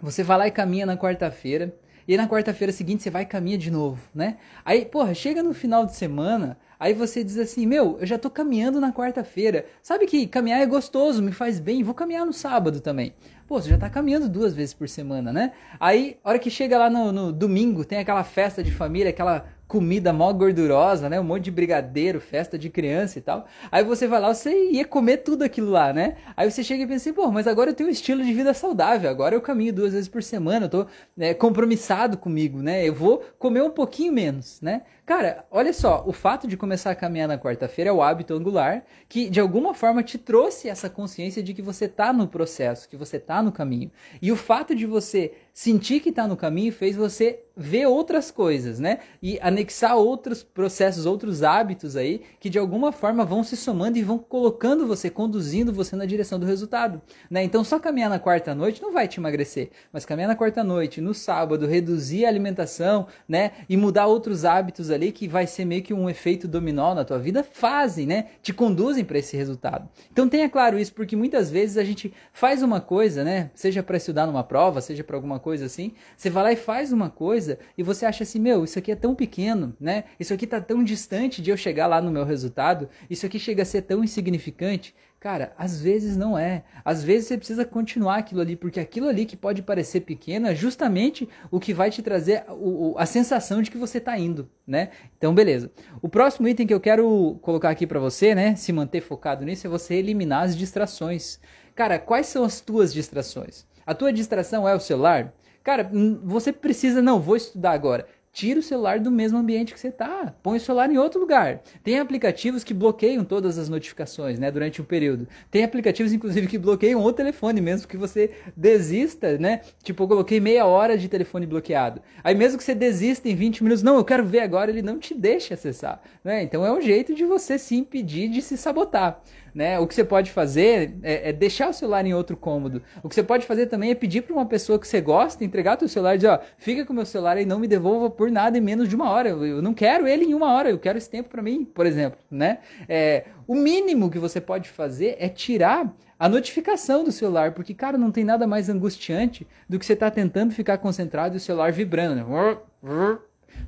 você 0.00 0.22
vai 0.22 0.36
lá 0.36 0.46
e 0.48 0.50
caminha 0.50 0.84
na 0.84 0.96
quarta-feira, 0.96 1.74
e 2.06 2.16
na 2.16 2.28
quarta-feira 2.28 2.73
seguinte 2.73 3.02
você 3.02 3.11
vai 3.11 3.23
e 3.23 3.26
caminha 3.26 3.59
de 3.59 3.71
novo, 3.71 4.00
né? 4.14 4.37
Aí, 4.64 4.85
porra, 4.85 5.14
chega 5.14 5.42
no 5.42 5.54
final 5.54 5.87
de 5.87 5.94
semana, 5.94 6.59
aí 6.78 6.92
você 6.94 7.23
diz 7.23 7.38
assim: 7.38 7.66
Meu, 7.66 7.99
eu 8.00 8.06
já 8.06 8.18
tô 8.18 8.30
caminhando 8.30 8.80
na 8.80 8.92
quarta-feira. 8.92 9.66
Sabe 9.82 10.06
que 10.06 10.26
caminhar 10.26 10.61
é 10.61 10.66
gostoso, 10.66 11.23
me 11.23 11.32
faz 11.32 11.61
bem, 11.61 11.82
vou 11.82 11.94
caminhar 11.94 12.26
no 12.26 12.32
sábado 12.32 12.80
também. 12.80 13.14
Pô, 13.47 13.61
você 13.61 13.68
já 13.71 13.78
tá 13.78 13.90
caminhando 13.90 14.28
duas 14.28 14.54
vezes 14.54 14.73
por 14.73 14.88
semana, 14.88 15.32
né? 15.32 15.52
Aí, 15.78 16.16
hora 16.25 16.38
que 16.38 16.50
chega 16.50 16.78
lá 16.78 16.88
no, 16.88 17.12
no 17.12 17.32
domingo, 17.32 17.85
tem 17.85 17.99
aquela 17.99 18.25
festa 18.25 18.62
de 18.62 18.71
família, 18.71 19.11
aquela 19.11 19.47
comida 19.72 20.12
mó 20.12 20.30
gordurosa, 20.34 21.08
né? 21.08 21.18
Um 21.18 21.24
monte 21.24 21.44
de 21.44 21.50
brigadeiro, 21.50 22.20
festa 22.20 22.58
de 22.58 22.68
criança 22.68 23.18
e 23.18 23.22
tal. 23.22 23.46
Aí 23.70 23.82
você 23.82 24.06
vai 24.06 24.20
lá, 24.20 24.34
você 24.34 24.70
ia 24.70 24.84
comer 24.84 25.16
tudo 25.18 25.44
aquilo 25.44 25.70
lá, 25.70 25.94
né? 25.94 26.16
Aí 26.36 26.50
você 26.50 26.62
chega 26.62 26.82
e 26.82 26.86
pensa 26.86 27.08
assim, 27.08 27.14
pô, 27.14 27.30
mas 27.30 27.46
agora 27.46 27.70
eu 27.70 27.74
tenho 27.74 27.88
um 27.88 27.92
estilo 27.92 28.22
de 28.22 28.34
vida 28.34 28.52
saudável, 28.52 29.08
agora 29.08 29.34
eu 29.34 29.40
caminho 29.40 29.72
duas 29.72 29.94
vezes 29.94 30.10
por 30.10 30.22
semana, 30.22 30.66
eu 30.66 30.68
tô 30.68 30.86
né, 31.16 31.32
compromissado 31.32 32.18
comigo, 32.18 32.60
né? 32.60 32.86
Eu 32.86 32.92
vou 32.92 33.24
comer 33.38 33.62
um 33.62 33.70
pouquinho 33.70 34.12
menos, 34.12 34.60
né? 34.60 34.82
Cara, 35.14 35.45
olha 35.50 35.75
só, 35.75 36.02
o 36.07 36.12
fato 36.14 36.49
de 36.49 36.57
começar 36.57 36.90
a 36.90 36.95
caminhar 36.95 37.28
na 37.28 37.37
quarta-feira 37.37 37.90
é 37.90 37.92
o 37.92 38.00
hábito 38.00 38.33
angular 38.33 38.83
que 39.11 39.28
de 39.28 39.40
alguma 39.40 39.75
forma 39.75 40.02
te 40.02 40.16
trouxe 40.16 40.71
essa 40.71 40.88
consciência 40.88 41.42
de 41.42 41.52
que 41.52 41.61
você 41.61 41.85
está 41.85 42.14
no 42.14 42.26
processo, 42.26 42.88
que 42.88 42.97
você 42.97 43.19
está 43.19 43.42
no 43.42 43.52
caminho. 43.52 43.90
E 44.23 44.33
o 44.33 44.37
fato 44.37 44.75
de 44.75 44.87
você 44.87 45.35
sentir 45.52 46.00
que 46.00 46.09
está 46.09 46.26
no 46.26 46.35
caminho 46.35 46.73
fez 46.73 46.97
você 46.97 47.40
ver 47.54 47.87
outras 47.87 48.31
coisas, 48.31 48.81
né? 48.81 49.00
E 49.23 49.38
anexar 49.42 49.97
outros 49.97 50.42
processos, 50.42 51.04
outros 51.04 51.42
hábitos 51.42 51.97
aí 51.97 52.23
que 52.40 52.49
de 52.49 52.59
alguma 52.59 52.90
forma 52.90 53.25
vão 53.25 53.45
se 53.45 53.57
somando 53.57 53.99
e 53.99 54.02
vão 54.02 54.19
colocando 54.19 54.87
você, 54.87 55.11
conduzindo 55.11 55.73
você 55.73 55.95
na 55.95 56.07
direção 56.07 56.38
do 56.38 56.47
resultado, 56.47 57.02
né? 57.31 57.42
Então 57.45 57.62
só 57.62 57.78
caminhar 57.78 58.09
na 58.09 58.19
quarta 58.19 58.54
noite 58.54 58.81
não 58.81 58.92
vai 58.92 59.07
te 59.07 59.21
emagrecer, 59.21 59.71
mas 59.92 60.07
caminhar 60.07 60.28
na 60.28 60.37
quarta 60.37 60.64
noite, 60.64 61.02
no 61.02 61.12
sábado, 61.12 61.66
reduzir 61.66 62.25
a 62.25 62.28
alimentação, 62.28 63.07
né? 63.28 63.52
E 63.69 63.76
mudar 63.76 64.07
outros 64.07 64.47
hábitos 64.47 64.90
ali 64.90 65.01
que 65.11 65.26
vai 65.26 65.47
ser 65.47 65.64
meio 65.64 65.82
que 65.82 65.94
um 65.94 66.09
efeito 66.09 66.47
dominó 66.47 66.94
na 66.94 67.04
tua 67.04 67.18
vida, 67.18 67.42
fazem, 67.42 68.06
né? 68.06 68.26
Te 68.42 68.52
conduzem 68.52 69.04
para 69.04 69.18
esse 69.18 69.37
resultado. 69.37 69.88
Então 70.12 70.28
tenha 70.28 70.49
claro 70.49 70.78
isso, 70.78 70.92
porque 70.92 71.16
muitas 71.16 71.50
vezes 71.50 71.76
a 71.76 71.85
gente 71.85 72.12
faz 72.32 72.62
uma 72.62 72.80
coisa, 72.80 73.25
né? 73.25 73.50
Seja 73.54 73.82
para 73.82 73.97
estudar 73.97 74.26
numa 74.26 74.44
prova, 74.44 74.80
seja 74.80 75.02
para 75.02 75.16
alguma 75.16 75.40
coisa 75.40 75.66
assim, 75.66 75.92
você 76.16 76.28
vai 76.28 76.42
lá 76.44 76.52
e 76.52 76.56
faz 76.56 76.92
uma 76.92 77.09
coisa 77.09 77.59
e 77.76 77.82
você 77.82 78.04
acha 78.04 78.23
assim, 78.23 78.38
meu, 78.38 78.62
isso 78.62 78.78
aqui 78.78 78.92
é 78.92 78.97
tão 78.97 79.14
pequeno, 79.14 79.75
né? 79.80 80.04
Isso 80.21 80.35
aqui 80.35 80.47
tá 80.47 80.61
tão 80.61 80.85
distante 80.85 81.40
de 81.40 81.50
eu 81.50 81.56
chegar 81.56 81.87
lá 81.87 82.00
no 82.00 82.11
meu 82.11 82.25
resultado, 82.25 82.88
isso 83.09 83.25
aqui 83.25 83.38
chega 83.38 83.62
a 83.62 83.66
ser 83.66 83.82
tão 83.82 84.04
insignificante. 84.04 84.94
Cara, 85.22 85.52
às 85.56 85.80
vezes 85.80 86.16
não 86.16 86.36
é. 86.36 86.64
Às 86.84 87.04
vezes 87.04 87.28
você 87.28 87.38
precisa 87.38 87.64
continuar 87.64 88.16
aquilo 88.16 88.40
ali, 88.40 88.56
porque 88.56 88.80
aquilo 88.80 89.06
ali 89.06 89.24
que 89.24 89.36
pode 89.36 89.62
parecer 89.62 90.00
pequeno 90.00 90.48
é 90.48 90.54
justamente 90.56 91.28
o 91.48 91.60
que 91.60 91.72
vai 91.72 91.92
te 91.92 92.02
trazer 92.02 92.42
o, 92.48 92.96
a 92.98 93.06
sensação 93.06 93.62
de 93.62 93.70
que 93.70 93.78
você 93.78 93.98
está 93.98 94.18
indo, 94.18 94.50
né? 94.66 94.90
Então, 95.16 95.32
beleza. 95.32 95.70
O 96.02 96.08
próximo 96.08 96.48
item 96.48 96.66
que 96.66 96.74
eu 96.74 96.80
quero 96.80 97.38
colocar 97.40 97.70
aqui 97.70 97.86
para 97.86 98.00
você, 98.00 98.34
né, 98.34 98.56
se 98.56 98.72
manter 98.72 99.00
focado 99.00 99.44
nisso, 99.44 99.64
é 99.64 99.70
você 99.70 99.94
eliminar 99.94 100.42
as 100.42 100.56
distrações. 100.56 101.38
Cara, 101.72 102.00
quais 102.00 102.26
são 102.26 102.42
as 102.42 102.60
tuas 102.60 102.92
distrações? 102.92 103.64
A 103.86 103.94
tua 103.94 104.12
distração 104.12 104.68
é 104.68 104.74
o 104.74 104.80
celular? 104.80 105.32
Cara, 105.62 105.88
hum, 105.92 106.20
você 106.24 106.52
precisa, 106.52 107.00
não, 107.00 107.20
vou 107.20 107.36
estudar 107.36 107.70
agora. 107.70 108.08
Tira 108.32 108.60
o 108.60 108.62
celular 108.62 108.98
do 108.98 109.10
mesmo 109.10 109.36
ambiente 109.36 109.74
que 109.74 109.78
você 109.78 109.88
está. 109.88 110.34
Põe 110.42 110.56
o 110.56 110.60
celular 110.60 110.90
em 110.90 110.96
outro 110.96 111.20
lugar. 111.20 111.60
Tem 111.84 111.98
aplicativos 111.98 112.64
que 112.64 112.72
bloqueiam 112.72 113.24
todas 113.24 113.58
as 113.58 113.68
notificações, 113.68 114.38
né, 114.38 114.50
durante 114.50 114.80
um 114.80 114.84
período. 114.86 115.28
Tem 115.50 115.62
aplicativos, 115.62 116.14
inclusive, 116.14 116.46
que 116.46 116.56
bloqueiam 116.56 117.04
o 117.04 117.12
telefone 117.12 117.60
mesmo 117.60 117.86
que 117.86 117.96
você 117.96 118.30
desista, 118.56 119.36
né? 119.36 119.60
Tipo, 119.82 120.04
eu 120.04 120.08
coloquei 120.08 120.40
meia 120.40 120.64
hora 120.64 120.96
de 120.96 121.10
telefone 121.10 121.44
bloqueado. 121.44 122.00
Aí 122.24 122.34
mesmo 122.34 122.56
que 122.56 122.64
você 122.64 122.74
desista 122.74 123.28
em 123.28 123.34
20 123.34 123.62
minutos, 123.62 123.82
não, 123.82 123.96
eu 123.96 124.04
quero 124.04 124.24
ver 124.24 124.40
agora, 124.40 124.70
ele 124.70 124.80
não 124.80 124.98
te 124.98 125.14
deixa 125.14 125.52
acessar, 125.52 126.00
né? 126.24 126.42
Então 126.42 126.64
é 126.64 126.72
um 126.72 126.80
jeito 126.80 127.14
de 127.14 127.26
você 127.26 127.58
se 127.58 127.76
impedir 127.76 128.30
de 128.30 128.40
se 128.40 128.56
sabotar. 128.56 129.20
Né? 129.54 129.78
O 129.78 129.87
que 129.87 129.94
você 129.94 130.02
pode 130.02 130.30
fazer 130.30 130.94
é, 131.02 131.28
é, 131.28 131.32
deixar 131.32 131.68
o 131.68 131.73
celular 131.73 132.06
em 132.06 132.14
outro 132.14 132.37
cômodo. 132.37 132.82
O 133.02 133.09
que 133.09 133.14
você 133.14 133.23
pode 133.23 133.44
fazer 133.44 133.66
também 133.66 133.90
é 133.90 133.94
pedir 133.94 134.23
para 134.23 134.32
uma 134.32 134.47
pessoa 134.47 134.78
que 134.78 134.88
você 134.88 135.00
gosta, 135.00 135.44
entregar 135.44 135.76
o 135.76 135.80
seu 135.80 135.88
celular 135.88 136.14
e 136.14 136.18
dizer, 136.18 136.28
ó, 136.28 136.38
fica 136.56 136.87
com 136.87 136.92
o 136.92 136.97
meu 136.97 137.04
celular 137.04 137.38
e 137.38 137.44
não 137.44 137.59
me 137.59 137.68
devolva 137.68 138.09
por 138.09 138.30
nada 138.30 138.56
em 138.56 138.61
menos 138.61 138.88
de 138.88 138.97
uma 138.97 139.11
hora. 139.11 139.28
Eu, 139.28 139.44
eu 139.44 139.62
não 139.62 139.75
quero 139.75 140.09
ele 140.09 140.25
em 140.25 140.35
uma 140.35 140.52
hora, 140.52 140.71
eu 140.71 140.78
quero 140.78 140.97
esse 140.97 141.11
tempo 141.11 141.28
para 141.28 141.42
mim, 141.42 141.64
por 141.64 141.85
exemplo, 141.85 142.18
né? 142.30 142.59
É, 142.88 143.25
o 143.47 143.54
mínimo 143.54 144.11
que 144.11 144.18
você 144.18 144.40
pode 144.40 144.68
fazer 144.71 145.16
é 145.18 145.28
tirar 145.28 145.94
a 146.18 146.28
notificação 146.28 147.02
do 147.02 147.11
celular, 147.11 147.52
porque, 147.52 147.75
cara, 147.75 147.99
não 147.99 148.12
tem 148.12 148.25
nada 148.25 148.47
mais 148.47 148.68
angustiante 148.68 149.47
do 149.68 149.78
que 149.78 149.85
você 149.85 149.94
estar 149.94 150.11
tá 150.11 150.14
tentando 150.14 150.52
ficar 150.52 150.78
concentrado 150.78 151.35
e 151.35 151.38
o 151.38 151.40
celular 151.40 151.73
vibrando, 151.73 152.14
né? 152.14 152.59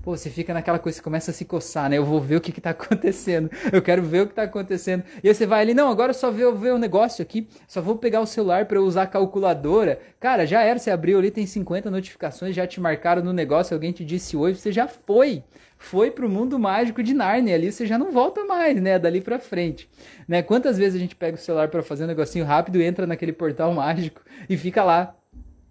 Pô, 0.03 0.17
você 0.17 0.29
fica 0.29 0.53
naquela 0.53 0.79
coisa, 0.79 0.97
você 0.97 1.03
começa 1.03 1.31
a 1.31 1.35
se 1.35 1.45
coçar, 1.45 1.89
né? 1.89 1.97
Eu 1.97 2.05
vou 2.05 2.21
ver 2.21 2.37
o 2.37 2.41
que, 2.41 2.53
que 2.53 2.61
tá 2.61 2.71
acontecendo. 2.71 3.51
Eu 3.73 3.81
quero 3.81 4.03
ver 4.03 4.23
o 4.23 4.27
que 4.27 4.35
tá 4.35 4.43
acontecendo. 4.43 5.03
E 5.23 5.29
aí 5.29 5.35
você 5.35 5.47
vai 5.47 5.63
ali, 5.63 5.73
não, 5.73 5.89
agora 5.89 6.11
eu 6.11 6.15
só 6.15 6.31
vou 6.31 6.55
ver 6.55 6.73
o 6.73 6.79
negócio 6.79 7.23
aqui, 7.23 7.49
só 7.67 7.81
vou 7.81 7.97
pegar 7.97 8.21
o 8.21 8.27
celular 8.27 8.67
para 8.67 8.79
eu 8.79 8.85
usar 8.85 9.03
a 9.03 9.07
calculadora. 9.07 9.99
Cara, 10.21 10.47
já 10.47 10.63
era, 10.63 10.79
você 10.79 10.91
abriu 10.91 11.19
ali, 11.19 11.31
tem 11.31 11.47
50 11.47 11.91
notificações, 11.91 12.55
já 12.55 12.67
te 12.67 12.81
marcaram 12.81 13.23
no 13.23 13.33
negócio, 13.33 13.75
alguém 13.75 13.93
te 13.93 14.05
disse 14.05 14.37
oi, 14.37 14.55
você 14.55 14.71
já 14.71 14.87
foi. 14.87 15.43
Foi 15.79 16.11
pro 16.11 16.29
mundo 16.29 16.59
mágico 16.59 17.03
de 17.03 17.13
Narnia 17.15 17.55
ali, 17.55 17.73
você 17.73 17.87
já 17.87 17.99
não 17.99 18.13
volta 18.13 18.45
mais, 18.45 18.81
né? 18.81 18.99
Dali 18.99 19.21
pra 19.21 19.39
frente. 19.39 19.89
Né? 20.27 20.43
Quantas 20.43 20.79
vezes 20.79 20.97
a 20.97 20.99
gente 20.99 21.17
pega 21.17 21.37
o 21.37 21.41
celular 21.41 21.69
para 21.69 21.83
fazer 21.83 22.05
um 22.05 22.09
negocinho 22.09 22.45
rápido, 22.45 22.81
entra 22.81 23.07
naquele 23.07 23.33
portal 23.33 23.73
mágico 23.73 24.21
e 24.49 24.57
fica 24.57 24.85
lá 24.85 25.15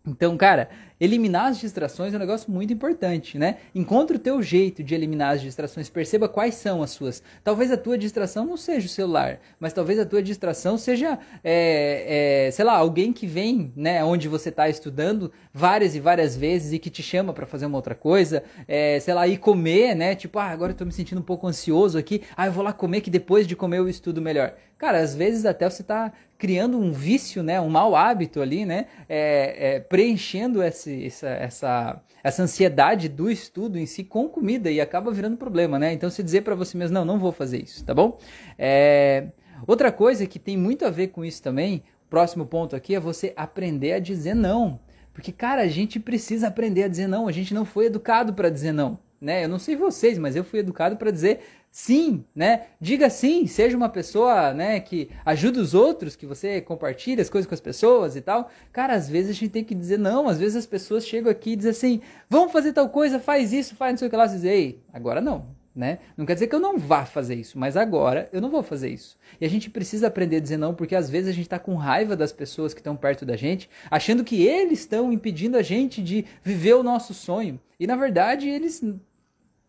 então, 0.06 0.36
cara, 0.36 0.70
eliminar 1.04 1.48
as 1.48 1.60
distrações 1.60 2.14
é 2.14 2.16
um 2.16 2.20
negócio 2.20 2.50
muito 2.50 2.72
importante, 2.72 3.38
né? 3.38 3.58
Encontre 3.76 4.16
o 4.16 4.20
teu 4.20 4.42
jeito 4.42 4.82
de 4.82 4.96
eliminar 4.96 5.34
as 5.34 5.42
distrações, 5.42 5.90
perceba 5.90 6.30
quais 6.30 6.56
são 6.56 6.82
as 6.82 6.92
suas. 6.92 7.22
Talvez 7.44 7.72
a 7.72 7.78
tua 7.78 7.98
distração 7.98 8.46
não 8.46 8.56
seja 8.56 8.86
o 8.86 8.90
celular, 8.90 9.40
mas 9.60 9.74
talvez 9.74 10.00
a 10.00 10.06
tua 10.06 10.24
distração 10.24 10.78
seja, 10.78 11.20
é, 11.44 12.46
é, 12.48 12.52
sei 12.52 12.64
lá, 12.64 12.78
alguém 12.78 13.12
que 13.12 13.28
vem, 13.28 13.74
né, 13.76 14.02
onde 14.02 14.30
você 14.30 14.48
está 14.48 14.70
estudando 14.70 15.30
várias 15.54 15.94
e 15.94 16.00
várias 16.00 16.38
vezes 16.38 16.72
e 16.72 16.80
que 16.80 16.90
te 16.90 17.04
chama 17.04 17.34
para 17.34 17.46
fazer 17.46 17.66
uma 17.66 17.78
outra 17.78 17.96
coisa, 17.96 18.42
é, 18.66 18.98
sei 19.02 19.14
lá, 19.14 19.28
ir 19.28 19.38
comer, 19.38 19.96
né? 19.96 20.16
Tipo, 20.16 20.40
ah, 20.40 20.46
agora 20.46 20.72
eu 20.72 20.78
tô 20.78 20.86
me 20.86 20.94
sentindo 20.94 21.20
um 21.20 21.24
pouco 21.24 21.46
ansioso 21.46 21.98
aqui, 21.98 22.22
ah, 22.38 22.46
eu 22.46 22.54
vou 22.54 22.64
lá 22.64 22.72
comer 22.72 23.02
que 23.02 23.10
depois 23.10 23.46
de 23.46 23.58
comer 23.58 23.80
eu 23.80 23.90
estudo 23.90 24.22
melhor. 24.22 24.54
Cara, 24.78 25.00
às 25.00 25.16
vezes 25.16 25.46
até 25.46 25.70
você 25.70 25.82
está 25.82 26.12
criando 26.38 26.78
um 26.78 26.92
vício, 26.92 27.42
né, 27.42 27.62
um 27.62 27.70
mau 27.70 27.96
hábito 27.96 28.42
ali, 28.42 28.66
né, 28.66 28.88
é, 29.08 29.76
é, 29.76 29.80
preenchendo 29.80 30.62
esse, 30.62 30.93
essa, 31.06 31.30
essa, 31.30 32.02
essa 32.24 32.44
ansiedade 32.44 33.08
do 33.10 33.30
estudo 33.30 33.80
em 33.80 33.86
si 33.86 34.04
com 34.04 34.28
comida 34.28 34.70
e 34.70 34.82
acaba 34.82 35.12
virando 35.12 35.38
problema, 35.38 35.80
né? 35.80 35.94
Então, 35.94 36.10
se 36.10 36.22
dizer 36.22 36.42
para 36.42 36.56
você 36.56 36.78
mesmo, 36.78 36.94
não, 36.94 37.06
não 37.06 37.20
vou 37.20 37.32
fazer 37.32 37.64
isso, 37.64 37.84
tá 37.86 37.94
bom? 37.94 38.18
É, 38.58 39.28
outra 39.66 39.92
coisa 39.92 40.28
que 40.28 40.40
tem 40.40 40.58
muito 40.58 40.86
a 40.86 40.90
ver 40.90 41.08
com 41.08 41.24
isso 41.24 41.42
também, 41.42 41.84
próximo 42.10 42.46
ponto 42.46 42.76
aqui 42.76 42.94
é 42.94 43.00
você 43.00 43.34
aprender 43.36 43.94
a 43.94 44.00
dizer 44.00 44.36
não. 44.36 44.80
Porque, 45.14 45.32
cara, 45.32 45.62
a 45.62 45.68
gente 45.68 46.00
precisa 46.00 46.48
aprender 46.48 46.84
a 46.84 46.88
dizer 46.88 47.08
não. 47.08 47.28
A 47.28 47.32
gente 47.32 47.54
não 47.54 47.66
foi 47.66 47.86
educado 47.86 48.34
para 48.34 48.50
dizer 48.50 48.72
não. 48.72 49.00
Né? 49.22 49.46
Eu 49.46 49.50
não 49.50 49.58
sei 49.58 49.76
vocês, 49.76 50.18
mas 50.18 50.36
eu 50.36 50.44
fui 50.44 50.60
educado 50.60 50.98
para 50.98 51.10
dizer 51.10 51.40
sim, 51.74 52.24
né? 52.36 52.68
Diga 52.80 53.10
sim, 53.10 53.48
seja 53.48 53.76
uma 53.76 53.90
pessoa, 53.90 54.54
né, 54.54 54.80
que 54.80 55.10
ajuda 55.26 55.60
os 55.60 55.74
outros, 55.74 56.16
que 56.16 56.24
você 56.24 56.62
compartilha 56.62 57.20
as 57.20 57.32
coisas 57.32 57.48
com 57.48 57.56
as 57.56 57.60
pessoas 57.60 58.16
e 58.16 58.22
tal. 58.22 58.52
Cara, 58.72 58.94
às 58.94 59.10
vezes 59.10 59.32
a 59.32 59.34
gente 59.34 59.50
tem 59.50 59.64
que 59.64 59.74
dizer 59.74 59.98
não, 59.98 60.30
às 60.30 60.38
vezes 60.38 60.56
as 60.56 60.68
pessoas 60.68 61.04
chegam 61.04 61.32
aqui 61.32 61.54
e 61.54 61.56
dizem 61.56 61.72
assim: 61.72 62.02
"Vamos 62.30 62.52
fazer 62.52 62.74
tal 62.74 62.88
coisa, 62.90 63.20
faz 63.20 63.52
isso, 63.52 63.76
faz 63.76 63.94
não 63.94 63.98
sei 63.98 64.08
o 64.08 64.12
que 64.12 64.16
lá", 64.16 64.28
você 64.28 64.36
diz: 64.36 64.44
"Ei, 64.44 64.84
agora 64.94 65.20
não". 65.20 65.48
Né? 65.76 65.98
Não 66.16 66.24
quer 66.24 66.36
dizer 66.36 66.46
que 66.46 66.54
eu 66.54 66.60
não 66.60 66.78
vá 66.78 67.04
fazer 67.04 67.34
isso, 67.34 67.58
mas 67.58 67.76
agora 67.76 68.30
eu 68.32 68.40
não 68.40 68.52
vou 68.52 68.62
fazer 68.62 68.90
isso. 68.90 69.18
E 69.42 69.46
a 69.46 69.50
gente 69.50 69.72
precisa 69.72 70.06
aprender 70.06 70.36
a 70.36 70.40
dizer 70.40 70.58
não, 70.58 70.76
porque 70.76 70.96
às 70.96 71.10
vezes 71.10 71.30
a 71.30 71.32
gente 71.32 71.46
está 71.46 71.58
com 71.58 71.74
raiva 71.74 72.16
das 72.16 72.32
pessoas 72.32 72.76
que 72.76 72.80
estão 72.80 72.96
perto 72.96 73.26
da 73.26 73.36
gente, 73.36 73.68
achando 73.90 74.24
que 74.24 74.46
eles 74.46 74.82
estão 74.82 75.12
impedindo 75.12 75.58
a 75.58 75.64
gente 75.64 76.04
de 76.04 76.26
viver 76.44 76.76
o 76.76 76.84
nosso 76.84 77.16
sonho. 77.16 77.60
E 77.80 77.88
na 77.88 77.96
verdade 77.96 78.48
eles 78.48 78.84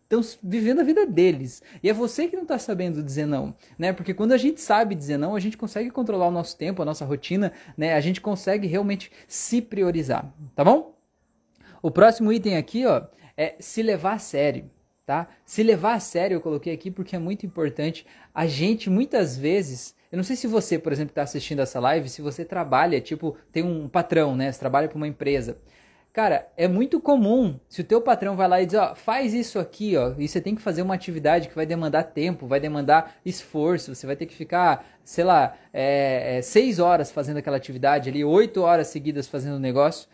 estão 0.05 0.21
vivendo 0.43 0.81
a 0.81 0.85
vida 0.85 1.07
deles. 1.07 1.63
E 1.83 1.91
é 1.91 1.93
você 1.93 2.29
que 2.29 2.37
não 2.37 2.43
está 2.43 2.59
sabendo 2.59 3.03
dizer 3.03 3.27
não, 3.27 3.55
né? 3.79 3.93
Porque 3.93 4.15
quando 4.15 4.33
a 4.33 4.37
gente 4.37 4.61
sabe 4.61 4.95
dizer 4.95 5.17
não, 5.17 5.35
a 5.35 5.41
gente 5.41 5.57
consegue 5.57 5.91
controlar 5.91 6.29
o 6.29 6.31
nosso 6.31 6.57
tempo, 6.57 6.83
a 6.83 6.85
nossa 6.85 7.05
rotina, 7.05 7.53
né? 7.77 7.95
A 7.95 8.01
gente 8.01 8.21
consegue 8.21 8.67
realmente 8.67 9.11
se 9.27 9.61
priorizar, 9.61 10.33
tá 10.55 10.65
bom? 10.65 10.95
O 11.83 11.91
próximo 11.91 12.33
item 12.33 12.57
aqui, 12.57 12.87
ó, 12.87 13.03
é 13.37 13.57
se 13.59 13.83
levar 13.83 14.15
a 14.15 14.19
sério, 14.19 14.71
tá? 15.05 15.29
Se 15.45 15.63
levar 15.63 15.95
a 15.95 16.01
sério, 16.01 16.37
eu 16.37 16.41
coloquei 16.41 16.73
aqui 16.73 16.91
porque 16.91 17.17
é 17.17 17.19
muito 17.19 17.45
importante. 17.45 18.07
A 18.35 18.47
gente 18.47 18.89
muitas 18.89 19.37
vezes 19.37 19.95
eu 20.15 20.17
não 20.17 20.23
sei 20.23 20.37
se 20.37 20.47
você, 20.47 20.79
por 20.79 20.93
exemplo, 20.93 21.11
está 21.11 21.23
assistindo 21.23 21.61
essa 21.61 21.81
live, 21.81 22.09
se 22.09 22.23
você 22.23 22.45
trabalha, 22.45 23.01
tipo, 23.01 23.37
tem 23.51 23.65
um 23.65 23.89
patrão, 23.89 24.37
né? 24.37 24.53
Você 24.53 24.61
trabalha 24.61 24.87
para 24.87 24.97
uma 24.97 25.09
empresa. 25.09 25.59
Cara, 26.14 26.47
é 26.56 26.68
muito 26.68 27.00
comum 27.00 27.59
se 27.68 27.80
o 27.80 27.85
teu 27.85 28.00
patrão 28.00 28.37
vai 28.37 28.47
lá 28.47 28.62
e 28.62 28.66
diz, 28.66 28.76
ó, 28.76 28.94
faz 28.94 29.35
isso 29.35 29.59
aqui, 29.59 29.97
ó, 29.97 30.14
e 30.16 30.28
você 30.28 30.40
tem 30.40 30.54
que 30.54 30.62
fazer 30.62 30.80
uma 30.80 30.94
atividade 30.94 31.49
que 31.49 31.56
vai 31.56 31.66
demandar 31.66 32.04
tempo, 32.04 32.47
vai 32.47 32.61
demandar 32.61 33.16
esforço, 33.26 33.92
você 33.92 34.06
vai 34.06 34.14
ter 34.14 34.26
que 34.26 34.35
ficar, 34.35 34.87
sei 35.02 35.25
lá, 35.25 35.56
é, 35.73 36.37
é, 36.37 36.40
seis 36.42 36.78
horas 36.78 37.11
fazendo 37.11 37.38
aquela 37.38 37.56
atividade 37.56 38.09
ali, 38.09 38.25
oito 38.25 38.62
horas 38.62 38.87
seguidas 38.87 39.26
fazendo 39.26 39.56
o 39.56 39.59
negócio, 39.59 40.09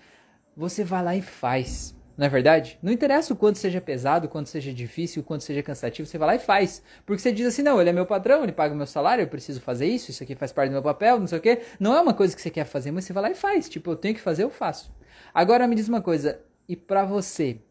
você 0.56 0.82
vai 0.82 1.04
lá 1.04 1.14
e 1.14 1.20
faz. 1.20 1.94
Não 2.20 2.26
é 2.26 2.28
verdade? 2.28 2.78
Não 2.82 2.92
interessa 2.92 3.32
o 3.32 3.36
quanto 3.36 3.56
seja 3.56 3.80
pesado, 3.80 4.26
o 4.26 4.28
quanto 4.28 4.50
seja 4.50 4.74
difícil, 4.74 5.22
o 5.22 5.24
quanto 5.24 5.42
seja 5.42 5.62
cansativo, 5.62 6.06
você 6.06 6.18
vai 6.18 6.26
lá 6.28 6.34
e 6.34 6.38
faz. 6.38 6.82
Porque 7.06 7.22
você 7.22 7.32
diz 7.32 7.46
assim, 7.46 7.62
não, 7.62 7.80
ele 7.80 7.88
é 7.88 7.94
meu 7.94 8.04
patrão, 8.04 8.42
ele 8.42 8.52
paga 8.52 8.74
o 8.74 8.76
meu 8.76 8.84
salário, 8.84 9.22
eu 9.22 9.26
preciso 9.26 9.58
fazer 9.58 9.86
isso, 9.86 10.10
isso 10.10 10.22
aqui 10.22 10.34
faz 10.34 10.52
parte 10.52 10.68
do 10.68 10.74
meu 10.74 10.82
papel, 10.82 11.18
não 11.18 11.26
sei 11.26 11.38
o 11.38 11.40
quê. 11.40 11.62
Não 11.80 11.96
é 11.96 12.00
uma 12.02 12.12
coisa 12.12 12.36
que 12.36 12.42
você 12.42 12.50
quer 12.50 12.66
fazer, 12.66 12.90
mas 12.90 13.06
você 13.06 13.14
vai 13.14 13.22
lá 13.22 13.30
e 13.30 13.34
faz. 13.34 13.70
Tipo, 13.70 13.92
eu 13.92 13.96
tenho 13.96 14.14
que 14.14 14.20
fazer, 14.20 14.42
eu 14.42 14.50
faço. 14.50 14.92
Agora 15.32 15.66
me 15.66 15.74
diz 15.74 15.88
uma 15.88 16.02
coisa, 16.02 16.38
e 16.68 16.76
para 16.76 17.06
você, 17.06 17.62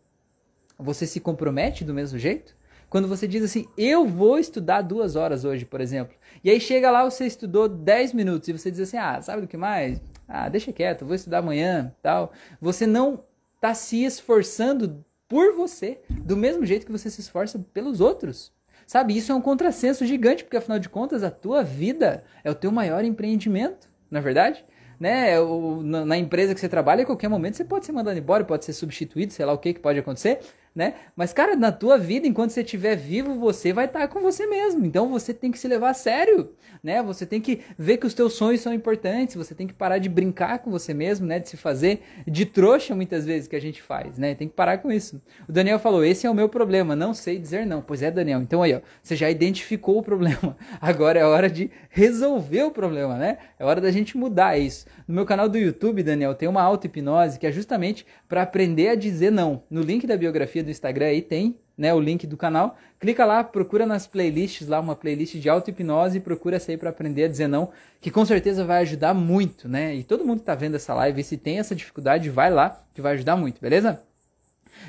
você 0.79 1.05
se 1.05 1.19
compromete 1.19 1.85
do 1.85 1.93
mesmo 1.93 2.17
jeito? 2.17 2.55
Quando 2.89 3.07
você 3.07 3.27
diz 3.27 3.43
assim, 3.43 3.67
eu 3.77 4.07
vou 4.07 4.39
estudar 4.39 4.81
duas 4.81 5.15
horas 5.15 5.45
hoje, 5.45 5.63
por 5.63 5.79
exemplo, 5.79 6.17
e 6.43 6.49
aí 6.49 6.59
chega 6.59 6.89
lá, 6.89 7.07
você 7.07 7.27
estudou 7.27 7.69
10 7.69 8.13
minutos 8.13 8.49
e 8.49 8.53
você 8.53 8.71
diz 8.71 8.79
assim, 8.79 8.97
ah, 8.97 9.21
sabe 9.21 9.43
do 9.43 9.47
que 9.47 9.57
mais? 9.57 10.01
Ah, 10.27 10.49
deixa 10.49 10.73
quieto, 10.73 11.05
vou 11.05 11.13
estudar 11.13 11.37
amanhã, 11.37 11.93
tal. 12.01 12.31
Você 12.59 12.87
não 12.87 13.28
está 13.59 13.73
se 13.73 14.03
esforçando 14.05 15.03
por 15.27 15.53
você, 15.53 15.99
do 16.09 16.35
mesmo 16.35 16.65
jeito 16.65 16.85
que 16.85 16.91
você 16.91 17.09
se 17.09 17.19
esforça 17.19 17.59
pelos 17.73 17.99
outros. 17.99 18.51
Sabe, 18.87 19.15
isso 19.15 19.31
é 19.31 19.35
um 19.35 19.41
contrassenso 19.41 20.05
gigante, 20.05 20.43
porque 20.43 20.57
afinal 20.57 20.79
de 20.79 20.89
contas 20.89 21.23
a 21.23 21.29
tua 21.29 21.61
vida 21.61 22.23
é 22.43 22.49
o 22.49 22.55
teu 22.55 22.71
maior 22.71 23.03
empreendimento, 23.03 23.87
não 24.09 24.19
é 24.19 24.23
verdade? 24.23 24.65
Né, 24.99 25.39
o, 25.39 25.81
na, 25.83 26.03
na, 26.03 26.17
empresa 26.17 26.53
que 26.53 26.59
você 26.59 26.67
trabalha, 26.67 27.03
a 27.03 27.05
qualquer 27.05 27.29
momento 27.29 27.55
você 27.55 27.63
pode 27.63 27.85
ser 27.85 27.91
mandado 27.91 28.17
embora, 28.17 28.43
pode 28.43 28.65
ser 28.65 28.73
substituído, 28.73 29.31
sei 29.31 29.45
lá 29.45 29.53
o 29.53 29.57
que, 29.57 29.73
que 29.73 29.79
pode 29.79 29.99
acontecer 29.99 30.39
né? 30.79 30.93
Mas, 31.13 31.33
cara, 31.33 31.57
na 31.57 31.73
tua 31.73 31.97
vida, 31.97 32.25
enquanto 32.25 32.51
você 32.51 32.61
estiver 32.61 32.95
vivo, 32.95 33.35
você 33.35 33.73
vai 33.73 33.83
estar 33.83 34.07
com 34.07 34.21
você 34.21 34.47
mesmo. 34.47 34.85
Então 34.85 35.09
você 35.09 35.33
tem 35.33 35.51
que 35.51 35.59
se 35.59 35.67
levar 35.67 35.89
a 35.89 35.93
sério, 35.93 36.53
né? 36.81 37.03
Você 37.03 37.25
tem 37.25 37.41
que 37.41 37.59
ver 37.77 37.97
que 37.97 38.07
os 38.07 38.13
teus 38.13 38.31
sonhos 38.35 38.61
são 38.61 38.73
importantes, 38.73 39.35
você 39.35 39.53
tem 39.53 39.67
que 39.67 39.73
parar 39.73 39.97
de 39.97 40.07
brincar 40.07 40.59
com 40.59 40.71
você 40.71 40.93
mesmo, 40.93 41.27
né? 41.27 41.37
De 41.37 41.49
se 41.49 41.57
fazer 41.57 41.99
de 42.25 42.45
trouxa 42.45 42.95
muitas 42.95 43.25
vezes 43.25 43.45
que 43.45 43.57
a 43.57 43.59
gente 43.59 43.81
faz, 43.81 44.17
né? 44.17 44.33
Tem 44.33 44.47
que 44.47 44.53
parar 44.53 44.77
com 44.77 44.89
isso. 44.89 45.21
O 45.49 45.51
Daniel 45.51 45.79
falou: 45.79 46.01
esse 46.01 46.25
é 46.25 46.29
o 46.29 46.33
meu 46.33 46.47
problema, 46.47 46.95
não 46.95 47.13
sei 47.13 47.37
dizer 47.37 47.65
não. 47.65 47.81
Pois 47.81 48.01
é, 48.01 48.09
Daniel. 48.09 48.41
Então 48.41 48.63
aí, 48.63 48.73
ó, 48.73 48.79
você 49.03 49.17
já 49.17 49.29
identificou 49.29 49.97
o 49.97 50.01
problema. 50.01 50.55
Agora 50.79 51.19
é 51.19 51.25
hora 51.25 51.49
de 51.49 51.69
resolver 51.89 52.63
o 52.63 52.71
problema, 52.71 53.17
né? 53.17 53.37
É 53.59 53.65
hora 53.65 53.81
da 53.81 53.91
gente 53.91 54.17
mudar 54.17 54.57
isso. 54.57 54.85
No 55.05 55.13
meu 55.13 55.25
canal 55.25 55.49
do 55.49 55.57
YouTube, 55.57 56.03
Daniel, 56.03 56.33
tem 56.35 56.47
uma 56.47 56.61
auto-hipnose 56.61 57.37
que 57.37 57.45
é 57.45 57.51
justamente 57.51 58.05
para 58.29 58.43
aprender 58.43 58.87
a 58.87 58.95
dizer 58.95 59.29
não. 59.29 59.63
No 59.69 59.81
link 59.81 60.07
da 60.07 60.15
biografia 60.15 60.63
do 60.63 60.68
Instagram 60.71 61.07
aí 61.07 61.21
tem 61.21 61.57
né, 61.77 61.93
o 61.93 61.99
link 61.99 62.27
do 62.27 62.35
canal. 62.35 62.77
Clica 62.99 63.25
lá, 63.25 63.43
procura 63.43 63.85
nas 63.85 64.05
playlists 64.05 64.67
lá 64.67 64.79
uma 64.79 64.95
playlist 64.95 65.35
de 65.35 65.49
auto-hipnose 65.49 66.17
e 66.17 66.21
procura 66.21 66.57
essa 66.57 66.71
aí 66.71 66.77
para 66.77 66.89
aprender 66.89 67.23
a 67.23 67.27
dizer 67.29 67.47
não, 67.47 67.69
que 68.01 68.11
com 68.11 68.25
certeza 68.25 68.65
vai 68.65 68.81
ajudar 68.81 69.13
muito, 69.13 69.69
né? 69.69 69.95
E 69.95 70.03
todo 70.03 70.25
mundo 70.25 70.39
que 70.39 70.45
tá 70.45 70.55
vendo 70.55 70.75
essa 70.75 70.93
live, 70.93 71.23
se 71.23 71.37
tem 71.37 71.57
essa 71.57 71.73
dificuldade, 71.73 72.29
vai 72.29 72.51
lá, 72.51 72.83
que 72.93 73.01
vai 73.01 73.13
ajudar 73.13 73.37
muito, 73.37 73.61
beleza? 73.61 74.03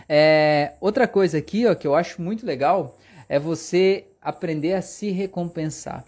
É, 0.09 0.73
outra 0.81 1.07
coisa 1.07 1.39
aqui, 1.39 1.65
ó, 1.67 1.75
que 1.75 1.87
eu 1.87 1.95
acho 1.95 2.21
muito 2.21 2.45
legal 2.45 2.99
é 3.29 3.39
você 3.39 4.09
aprender 4.21 4.75
a 4.75 4.83
se 4.83 5.11
recompensar. 5.11 6.05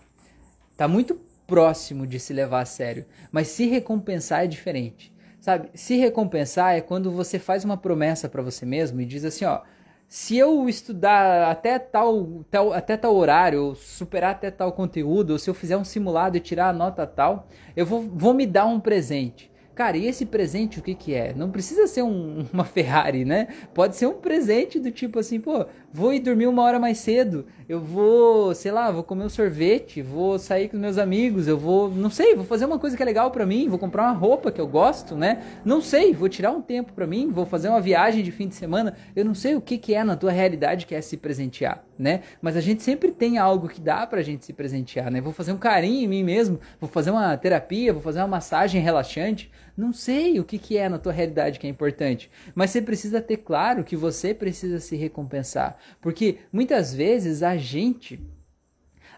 Tá 0.77 0.89
muito 0.89 1.21
próximo 1.47 2.07
de 2.07 2.19
se 2.19 2.33
levar 2.33 2.63
a 2.63 2.65
sério, 2.65 3.05
mas 3.31 3.47
se 3.49 3.67
recompensar 3.67 4.43
é 4.43 4.47
diferente. 4.49 5.12
Sabe? 5.43 5.71
Se 5.75 5.97
recompensar 5.97 6.77
é 6.77 6.81
quando 6.81 7.11
você 7.11 7.37
faz 7.37 7.65
uma 7.65 7.77
promessa 7.77 8.29
para 8.29 8.41
você 8.41 8.65
mesmo 8.65 9.01
e 9.01 9.05
diz 9.05 9.25
assim, 9.25 9.45
ó, 9.45 9.63
se 10.07 10.39
eu 10.39 10.69
estudar 10.69 11.51
até 11.51 11.81
tal, 11.81 12.45
tal, 12.49 12.73
até 12.73 12.97
tal 12.97 13.17
horário, 13.17 13.65
ou 13.65 13.75
superar 13.75 14.31
até 14.31 14.53
tal 14.53 14.71
conteúdo, 14.71 15.33
ou 15.33 15.39
se 15.41 15.51
eu 15.51 15.55
fizer 15.55 15.77
um 15.77 15.83
simulado 15.83 16.37
e 16.37 16.41
tirar 16.41 16.69
a 16.69 16.73
nota 16.73 17.05
tal, 17.09 17.49
eu 17.75 17.85
vou, 17.85 18.03
vou 18.03 18.33
me 18.33 18.47
dar 18.47 18.67
um 18.67 18.79
presente. 18.79 19.51
Cara, 19.75 19.97
e 19.97 20.07
esse 20.07 20.27
presente 20.27 20.79
o 20.79 20.83
que 20.83 20.95
que 20.95 21.15
é? 21.15 21.33
Não 21.35 21.51
precisa 21.51 21.87
ser 21.87 22.03
um, 22.03 22.45
uma 22.53 22.65
Ferrari, 22.65 23.25
né? 23.25 23.49
Pode 23.73 23.97
ser 23.97 24.07
um 24.07 24.15
presente 24.15 24.79
do 24.79 24.91
tipo 24.91 25.19
assim, 25.19 25.41
pô, 25.41 25.65
vou 25.91 26.13
ir 26.13 26.21
dormir 26.21 26.47
uma 26.47 26.63
hora 26.63 26.79
mais 26.79 26.99
cedo, 26.99 27.47
eu 27.69 27.81
vou, 27.81 28.55
sei 28.55 28.71
lá, 28.71 28.91
vou 28.91 29.03
comer 29.03 29.25
um 29.25 29.29
sorvete, 29.31 30.03
vou 30.03 30.39
sair 30.39 30.69
com 30.69 30.77
meus 30.77 30.99
amigos, 30.99 31.49
eu 31.49 31.57
vou, 31.57 31.91
não 31.91 32.11
sei, 32.11 32.35
vou 32.35 32.45
fazer 32.45 32.67
uma 32.67 32.79
coisa 32.79 32.97
que 32.97 33.03
é 33.03 33.07
legal 33.07 33.31
para 33.31 33.47
mim, 33.47 33.69
vou 33.69 33.79
comprar 33.79 34.05
uma 34.05 34.13
roupa 34.13 34.53
que 34.53 34.61
eu 34.61 34.67
gosto, 34.67 35.15
né? 35.17 35.43
Não 35.65 35.81
sei, 35.81 36.13
vou 36.13 36.29
tirar 36.29 36.51
um 36.51 36.61
tempo 36.61 36.93
para 36.93 37.07
mim, 37.07 37.31
vou 37.31 37.47
fazer 37.47 37.69
uma 37.69 37.81
viagem 37.81 38.23
de 38.23 38.31
fim 38.31 38.49
de 38.49 38.55
semana. 38.55 38.95
Eu 39.17 39.25
não 39.25 39.35
sei 39.35 39.55
o 39.55 39.61
que 39.61 39.79
que 39.79 39.95
é 39.95 40.05
na 40.05 40.17
tua 40.17 40.31
realidade 40.31 40.87
que 40.87 40.95
é 40.95 41.01
se 41.01 41.17
presentear, 41.17 41.83
né? 42.03 42.23
Mas 42.43 42.57
a 42.57 42.61
gente 42.61 42.83
sempre 42.83 43.13
tem 43.13 43.39
algo 43.39 43.69
que 43.69 43.81
dá 43.81 44.07
pra 44.07 44.21
gente 44.21 44.45
se 44.45 44.53
presentear, 44.53 45.11
né? 45.11 45.21
Vou 45.21 45.33
fazer 45.33 45.53
um 45.53 45.59
carinho 45.59 46.05
em 46.05 46.09
mim 46.09 46.23
mesmo, 46.23 46.61
vou 46.81 46.91
fazer 46.91 47.11
uma 47.11 47.37
terapia, 47.37 47.93
vou 47.93 48.03
fazer 48.03 48.19
uma 48.19 48.29
massagem 48.29 48.83
relaxante. 48.83 49.51
Não 49.77 49.93
sei 49.93 50.39
o 50.39 50.45
que 50.45 50.59
que 50.59 50.77
é 50.77 50.89
na 50.89 50.99
tua 50.99 51.13
realidade 51.13 51.59
que 51.59 51.67
é 51.67 51.71
importante, 51.71 52.31
mas 52.55 52.71
você 52.71 52.83
precisa 52.83 53.23
ter 53.23 53.39
claro 53.39 53.85
que 53.85 53.97
você 53.97 54.35
precisa 54.35 54.79
se 54.79 54.97
recompensar, 54.97 55.79
porque 56.01 56.39
muitas 56.53 56.93
vezes 56.93 57.43
a 57.43 57.57
gente 57.57 58.21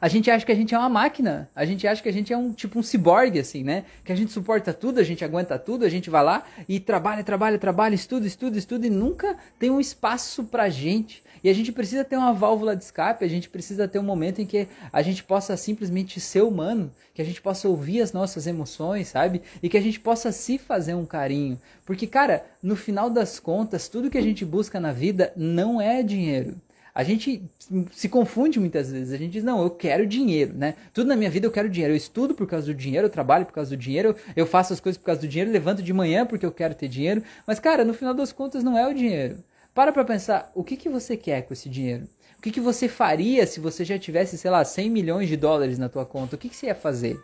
a 0.05 0.09
gente 0.09 0.31
acha 0.31 0.45
que 0.45 0.53
a 0.53 0.55
gente 0.55 0.75
é 0.75 0.79
uma 0.79 0.91
máquina, 0.91 1.49
a 1.57 1.65
gente 1.65 1.87
acha 1.87 2.03
que 2.03 2.09
a 2.11 2.13
gente 2.13 2.31
é 2.31 2.37
um 2.37 2.53
tipo 2.53 2.79
um 2.79 2.83
ciborgue, 2.83 3.39
assim, 3.39 3.65
né? 3.65 3.87
Que 4.05 4.13
a 4.13 4.15
gente 4.15 4.33
suporta 4.33 4.71
tudo, 4.71 5.01
a 5.01 5.03
gente 5.03 5.25
aguenta 5.25 5.59
tudo, 5.59 5.83
a 5.83 5.89
gente 5.89 6.11
vai 6.11 6.23
lá 6.23 6.45
e 6.69 6.79
trabalha, 6.79 7.25
trabalha, 7.25 7.59
trabalha, 7.59 7.95
estuda, 7.95 8.27
estuda, 8.27 8.59
estuda 8.59 8.87
e 8.87 8.91
nunca 8.91 9.35
tem 9.59 9.71
um 9.71 9.81
espaço 9.81 10.45
pra 10.45 10.69
gente. 10.69 11.23
E 11.43 11.49
a 11.49 11.55
gente 11.55 11.73
precisa 11.73 12.05
ter 12.05 12.19
uma 12.19 12.35
válvula 12.35 12.77
de 12.77 12.85
escape, 12.85 13.25
a 13.25 13.29
gente 13.29 13.49
precisa 13.49 13.89
ter 13.89 13.99
um 13.99 14.03
momento 14.03 14.43
em 14.43 14.47
que 14.47 14.69
a 14.93 15.01
gente 15.01 15.25
possa 15.25 15.57
simplesmente 15.57 16.21
ser 16.21 16.43
humano, 16.43 16.93
que 17.15 17.23
a 17.23 17.25
gente 17.25 17.41
possa 17.41 17.67
ouvir 17.67 18.03
as 18.03 18.13
nossas 18.13 18.47
emoções, 18.47 19.09
sabe? 19.09 19.41
E 19.63 19.71
que 19.71 19.79
a 19.79 19.83
gente 19.83 19.99
possa 19.99 20.31
se 20.33 20.59
fazer 20.59 20.93
um 20.93 21.07
carinho. 21.07 21.59
Porque, 21.87 22.07
cara, 22.07 22.45
no 22.63 22.77
final 22.77 23.09
das 23.09 23.41
contas, 23.41 23.89
tudo 23.89 24.11
que 24.11 24.19
a 24.19 24.23
gente 24.23 24.45
busca 24.45 24.79
na 24.79 24.93
vida 24.93 25.33
não 25.35 25.81
é 25.81 26.03
dinheiro. 26.03 26.61
A 26.95 27.03
gente 27.03 27.43
se 27.91 28.09
confunde 28.09 28.61
muitas 28.61 28.93
vezes. 28.93 29.13
A 29.13 29.17
gente 29.17 29.33
diz, 29.33 29.43
não, 29.43 29.61
eu 29.63 29.71
quero 29.71 30.07
dinheiro, 30.07 30.55
né? 30.55 30.77
Tudo 30.93 31.09
na 31.09 31.17
minha 31.17 31.29
vida 31.29 31.45
eu 31.45 31.51
quero 31.51 31.69
dinheiro. 31.69 31.93
Eu 31.93 31.97
estudo 31.97 32.35
por 32.35 32.47
causa 32.47 32.67
do 32.67 32.75
dinheiro, 32.75 33.07
eu 33.07 33.11
trabalho 33.11 33.45
por 33.45 33.53
causa 33.53 33.71
do 33.71 33.77
dinheiro, 33.77 34.15
eu 34.37 34.47
faço 34.47 34.73
as 34.73 34.79
coisas 34.79 34.97
por 34.97 35.07
causa 35.07 35.21
do 35.21 35.27
dinheiro, 35.27 35.51
levanto 35.51 35.83
de 35.83 35.93
manhã 35.93 36.25
porque 36.25 36.47
eu 36.47 36.53
quero 36.53 36.75
ter 36.75 36.87
dinheiro. 36.87 37.25
Mas, 37.45 37.59
cara, 37.59 37.85
no 37.85 37.93
final 37.93 38.15
das 38.15 38.33
contas 38.33 38.63
não 38.63 38.79
é 38.79 38.87
o 38.87 38.95
dinheiro. 38.95 39.43
Para 39.75 39.93
pra 39.93 40.05
pensar, 40.05 40.53
o 40.55 40.63
que, 40.63 40.77
que 40.77 40.89
você 40.89 41.17
quer 41.17 41.43
com 41.43 41.53
esse 41.53 41.69
dinheiro? 41.69 42.07
O 42.39 42.43
que, 42.43 42.53
que 42.53 42.61
você 42.61 42.87
faria 42.87 43.45
se 43.45 43.59
você 43.59 43.85
já 43.85 43.99
tivesse, 43.99 44.39
sei 44.39 44.51
lá, 44.51 44.65
100 44.65 44.89
milhões 44.89 45.29
de 45.29 45.37
dólares 45.37 45.79
na 45.79 45.89
tua 45.89 46.07
conta? 46.07 46.37
O 46.37 46.39
que, 46.39 46.49
que 46.49 46.55
você 46.55 46.67
ia 46.67 46.77
fazer? 46.77 47.19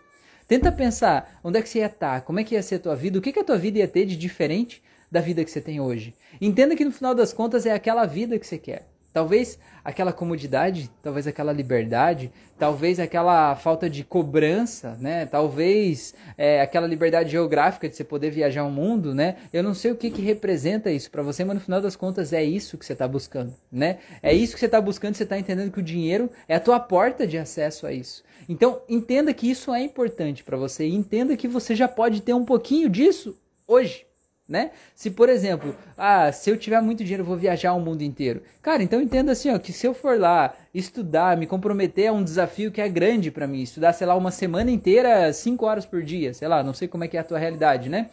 Tenta 0.49 0.73
pensar 0.73 1.39
onde 1.45 1.61
é 1.61 1.63
que 1.63 1.69
você 1.69 1.79
ia 1.79 1.87
estar, 1.87 2.23
como 2.23 2.41
é 2.41 2.45
que 2.45 2.57
ia 2.57 2.63
ser 2.63 2.77
a 2.77 2.81
tua 2.81 2.97
vida, 2.97 3.21
o 3.21 3.23
que, 3.23 3.33
que 3.33 3.39
a 3.39 3.45
tua 3.45 3.57
vida 3.57 3.79
ia 3.79 3.87
ter 3.87 4.05
de 4.05 4.17
diferente 4.17 4.83
da 5.09 5.21
vida 5.21 5.45
que 5.45 5.51
você 5.51 5.61
tem 5.61 5.81
hoje. 5.81 6.13
Entenda 6.41 6.75
que 6.75 6.85
no 6.85 6.91
final 6.91 7.15
das 7.15 7.33
contas 7.33 7.67
é 7.67 7.73
aquela 7.73 8.05
vida 8.05 8.37
que 8.37 8.45
você 8.45 8.59
quer. 8.59 8.89
Talvez 9.13 9.59
aquela 9.85 10.13
comodidade, 10.13 10.91
talvez 11.03 11.27
aquela 11.27 11.53
liberdade, 11.53 12.33
talvez 12.59 13.01
aquela 13.01 13.57
falta 13.57 13.91
de 13.91 14.05
cobrança, 14.05 14.97
né? 15.01 15.27
Talvez 15.27 16.15
é, 16.39 16.61
aquela 16.61 16.87
liberdade 16.87 17.31
geográfica 17.31 17.89
de 17.89 17.97
você 17.97 18.05
poder 18.05 18.31
viajar 18.31 18.65
o 18.65 18.71
mundo, 18.71 19.13
né? 19.15 19.37
Eu 19.53 19.63
não 19.63 19.75
sei 19.75 19.91
o 19.91 19.97
que, 19.97 20.11
que 20.11 20.23
representa 20.23 20.91
isso 20.93 21.11
para 21.11 21.23
você, 21.23 21.45
mas 21.45 21.55
no 21.55 21.61
final 21.61 21.81
das 21.81 21.97
contas 21.97 22.33
é 22.33 22.45
isso 22.45 22.79
que 22.79 22.87
você 22.87 22.93
está 22.93 23.09
buscando, 23.09 23.53
né? 23.71 23.99
É 24.23 24.33
isso 24.33 24.55
que 24.55 24.61
você 24.61 24.67
está 24.67 24.81
buscando, 24.81 25.15
você 25.15 25.25
está 25.25 25.39
entendendo 25.39 25.73
que 25.73 25.81
o 25.81 25.83
dinheiro 25.83 26.31
é 26.47 26.55
a 26.55 26.61
tua 26.61 26.79
porta 26.79 27.27
de 27.27 27.37
acesso 27.37 27.87
a 27.87 27.93
isso. 27.93 28.23
Então 28.49 28.83
entenda 28.89 29.35
que 29.35 29.51
isso 29.51 29.73
é 29.75 29.83
importante 29.83 30.45
para 30.45 30.57
você 30.57 30.87
e 30.87 30.95
entenda 30.95 31.37
que 31.37 31.49
você 31.49 31.75
já 31.75 31.89
pode 31.89 32.23
ter 32.23 32.35
um 32.35 32.45
pouquinho 32.45 32.89
disso 32.89 33.37
hoje 33.67 34.10
né? 34.51 34.73
Se, 34.97 35.11
por 35.11 35.29
exemplo, 35.29 35.77
ah, 35.97 36.33
se 36.33 36.51
eu 36.51 36.57
tiver 36.57 36.83
muito 36.83 37.05
dinheiro, 37.05 37.23
eu 37.23 37.27
vou 37.27 37.37
viajar 37.37 37.73
o 37.73 37.81
mundo 37.81 38.03
inteiro. 38.03 38.43
Cara, 38.61 38.83
então 38.83 39.01
entenda 39.01 39.31
assim, 39.31 39.49
ó, 39.51 39.59
que 39.59 39.73
se 39.73 39.87
eu 39.87 39.95
for 39.95 40.19
lá 40.19 40.53
estudar, 40.75 41.37
me 41.37 41.47
comprometer 41.47 42.09
a 42.09 42.13
um 42.13 42.25
desafio 42.25 42.73
que 42.73 42.81
é 42.81 42.89
grande 42.89 43.31
para 43.31 43.47
mim, 43.47 43.63
estudar, 43.63 43.93
sei 43.93 44.09
lá, 44.09 44.17
uma 44.17 44.33
semana 44.33 44.71
inteira, 44.71 45.33
cinco 45.33 45.67
horas 45.67 45.87
por 45.87 46.03
dia, 46.03 46.35
sei 46.35 46.49
lá, 46.49 46.65
não 46.65 46.75
sei 46.75 46.89
como 46.89 47.05
é 47.05 47.09
que 47.09 47.17
é 47.17 47.21
a 47.21 47.25
tua 47.25 47.39
realidade, 47.39 47.89
né? 47.89 48.11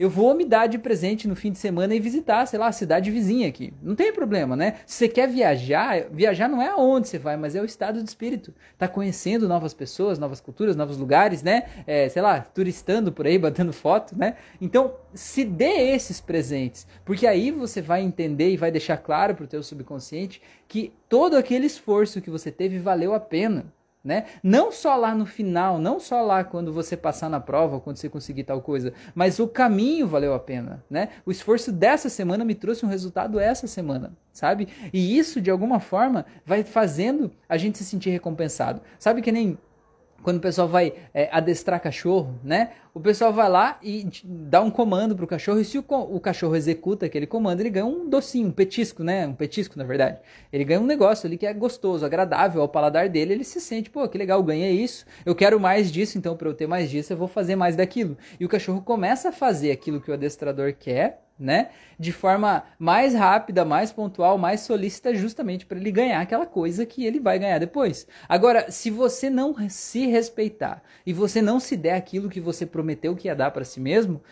Eu 0.00 0.08
vou 0.08 0.34
me 0.34 0.46
dar 0.46 0.66
de 0.66 0.78
presente 0.78 1.28
no 1.28 1.36
fim 1.36 1.52
de 1.52 1.58
semana 1.58 1.94
e 1.94 2.00
visitar, 2.00 2.46
sei 2.46 2.58
lá, 2.58 2.68
a 2.68 2.72
cidade 2.72 3.10
vizinha 3.10 3.46
aqui. 3.46 3.74
Não 3.82 3.94
tem 3.94 4.10
problema, 4.10 4.56
né? 4.56 4.76
Se 4.86 4.94
você 4.94 5.08
quer 5.08 5.28
viajar, 5.28 6.06
viajar 6.10 6.48
não 6.48 6.62
é 6.62 6.68
aonde 6.68 7.06
você 7.06 7.18
vai, 7.18 7.36
mas 7.36 7.54
é 7.54 7.60
o 7.60 7.66
estado 7.66 8.02
de 8.02 8.08
espírito. 8.08 8.54
Tá 8.78 8.88
conhecendo 8.88 9.46
novas 9.46 9.74
pessoas, 9.74 10.18
novas 10.18 10.40
culturas, 10.40 10.74
novos 10.74 10.96
lugares, 10.96 11.42
né? 11.42 11.64
É, 11.86 12.08
sei 12.08 12.22
lá, 12.22 12.40
turistando 12.40 13.12
por 13.12 13.26
aí, 13.26 13.36
batendo 13.38 13.74
foto, 13.74 14.16
né? 14.16 14.36
Então, 14.58 14.94
se 15.12 15.44
dê 15.44 15.92
esses 15.92 16.18
presentes, 16.18 16.86
porque 17.04 17.26
aí 17.26 17.50
você 17.50 17.82
vai 17.82 18.00
entender 18.00 18.50
e 18.50 18.56
vai 18.56 18.70
deixar 18.70 18.96
claro 18.96 19.34
pro 19.34 19.46
teu 19.46 19.62
subconsciente 19.62 20.40
que 20.66 20.94
todo 21.10 21.36
aquele 21.36 21.66
esforço 21.66 22.22
que 22.22 22.30
você 22.30 22.50
teve 22.50 22.78
valeu 22.78 23.12
a 23.12 23.20
pena. 23.20 23.70
Né? 24.02 24.24
Não 24.42 24.72
só 24.72 24.96
lá 24.96 25.14
no 25.14 25.26
final, 25.26 25.78
não 25.78 26.00
só 26.00 26.22
lá 26.22 26.42
quando 26.42 26.72
você 26.72 26.96
passar 26.96 27.28
na 27.28 27.38
prova, 27.38 27.78
quando 27.78 27.98
você 27.98 28.08
conseguir 28.08 28.44
tal 28.44 28.62
coisa, 28.62 28.94
mas 29.14 29.38
o 29.38 29.46
caminho 29.46 30.06
valeu 30.06 30.32
a 30.32 30.38
pena, 30.38 30.82
né? 30.88 31.10
O 31.26 31.30
esforço 31.30 31.70
dessa 31.70 32.08
semana 32.08 32.42
me 32.42 32.54
trouxe 32.54 32.86
um 32.86 32.88
resultado 32.88 33.38
essa 33.38 33.66
semana, 33.66 34.16
sabe? 34.32 34.68
E 34.90 35.18
isso 35.18 35.38
de 35.38 35.50
alguma 35.50 35.80
forma 35.80 36.24
vai 36.46 36.64
fazendo 36.64 37.30
a 37.46 37.58
gente 37.58 37.76
se 37.76 37.84
sentir 37.84 38.08
recompensado. 38.08 38.80
Sabe 38.98 39.20
que 39.20 39.30
nem 39.30 39.58
quando 40.22 40.36
o 40.36 40.40
pessoal 40.40 40.68
vai 40.68 40.92
é, 41.14 41.28
adestrar 41.32 41.80
cachorro, 41.80 42.38
né? 42.42 42.72
O 42.92 43.00
pessoal 43.00 43.32
vai 43.32 43.48
lá 43.48 43.78
e 43.82 44.08
dá 44.24 44.60
um 44.60 44.70
comando 44.70 45.14
pro 45.14 45.26
cachorro, 45.26 45.60
e 45.60 45.64
se 45.64 45.78
o, 45.78 45.84
o, 45.88 46.18
cachorro 46.18 46.56
executa 46.56 47.06
aquele 47.06 47.26
comando, 47.26 47.60
ele 47.60 47.70
ganha 47.70 47.86
um 47.86 48.08
docinho, 48.08 48.48
um 48.48 48.52
petisco, 48.52 49.04
né? 49.04 49.26
Um 49.26 49.34
petisco, 49.34 49.78
na 49.78 49.84
verdade. 49.84 50.18
Ele 50.52 50.64
ganha 50.64 50.80
um 50.80 50.86
negócio 50.86 51.26
ali 51.26 51.38
que 51.38 51.46
é 51.46 51.54
gostoso, 51.54 52.04
agradável 52.04 52.60
ao 52.60 52.68
paladar 52.68 53.08
dele, 53.08 53.34
ele 53.34 53.44
se 53.44 53.60
sente, 53.60 53.88
pô, 53.88 54.08
que 54.08 54.18
legal, 54.18 54.42
ganhei 54.42 54.72
isso, 54.72 55.06
eu 55.24 55.34
quero 55.34 55.60
mais 55.60 55.90
disso, 55.90 56.18
então 56.18 56.36
para 56.36 56.48
eu 56.48 56.54
ter 56.54 56.66
mais 56.66 56.90
disso, 56.90 57.12
eu 57.12 57.16
vou 57.16 57.28
fazer 57.28 57.54
mais 57.54 57.76
daquilo. 57.76 58.16
E 58.38 58.44
o 58.44 58.48
cachorro 58.48 58.82
começa 58.82 59.28
a 59.28 59.32
fazer 59.32 59.70
aquilo 59.70 60.00
que 60.00 60.10
o 60.10 60.14
adestrador 60.14 60.74
quer, 60.78 61.22
né? 61.40 61.70
De 61.98 62.12
forma 62.12 62.62
mais 62.78 63.14
rápida, 63.14 63.64
mais 63.64 63.90
pontual, 63.90 64.36
mais 64.36 64.60
solícita, 64.60 65.14
justamente 65.14 65.64
para 65.64 65.78
ele 65.78 65.90
ganhar 65.90 66.20
aquela 66.20 66.46
coisa 66.46 66.84
que 66.84 67.04
ele 67.04 67.18
vai 67.18 67.38
ganhar 67.38 67.58
depois. 67.58 68.06
Agora, 68.28 68.70
se 68.70 68.90
você 68.90 69.30
não 69.30 69.56
se 69.68 70.06
respeitar 70.06 70.82
e 71.06 71.12
você 71.12 71.40
não 71.40 71.58
se 71.58 71.76
der 71.76 71.94
aquilo 71.94 72.28
que 72.28 72.40
você 72.40 72.66
prometeu 72.66 73.16
que 73.16 73.28
ia 73.28 73.34
dar 73.34 73.50
para 73.50 73.64
si 73.64 73.80
mesmo, 73.80 74.22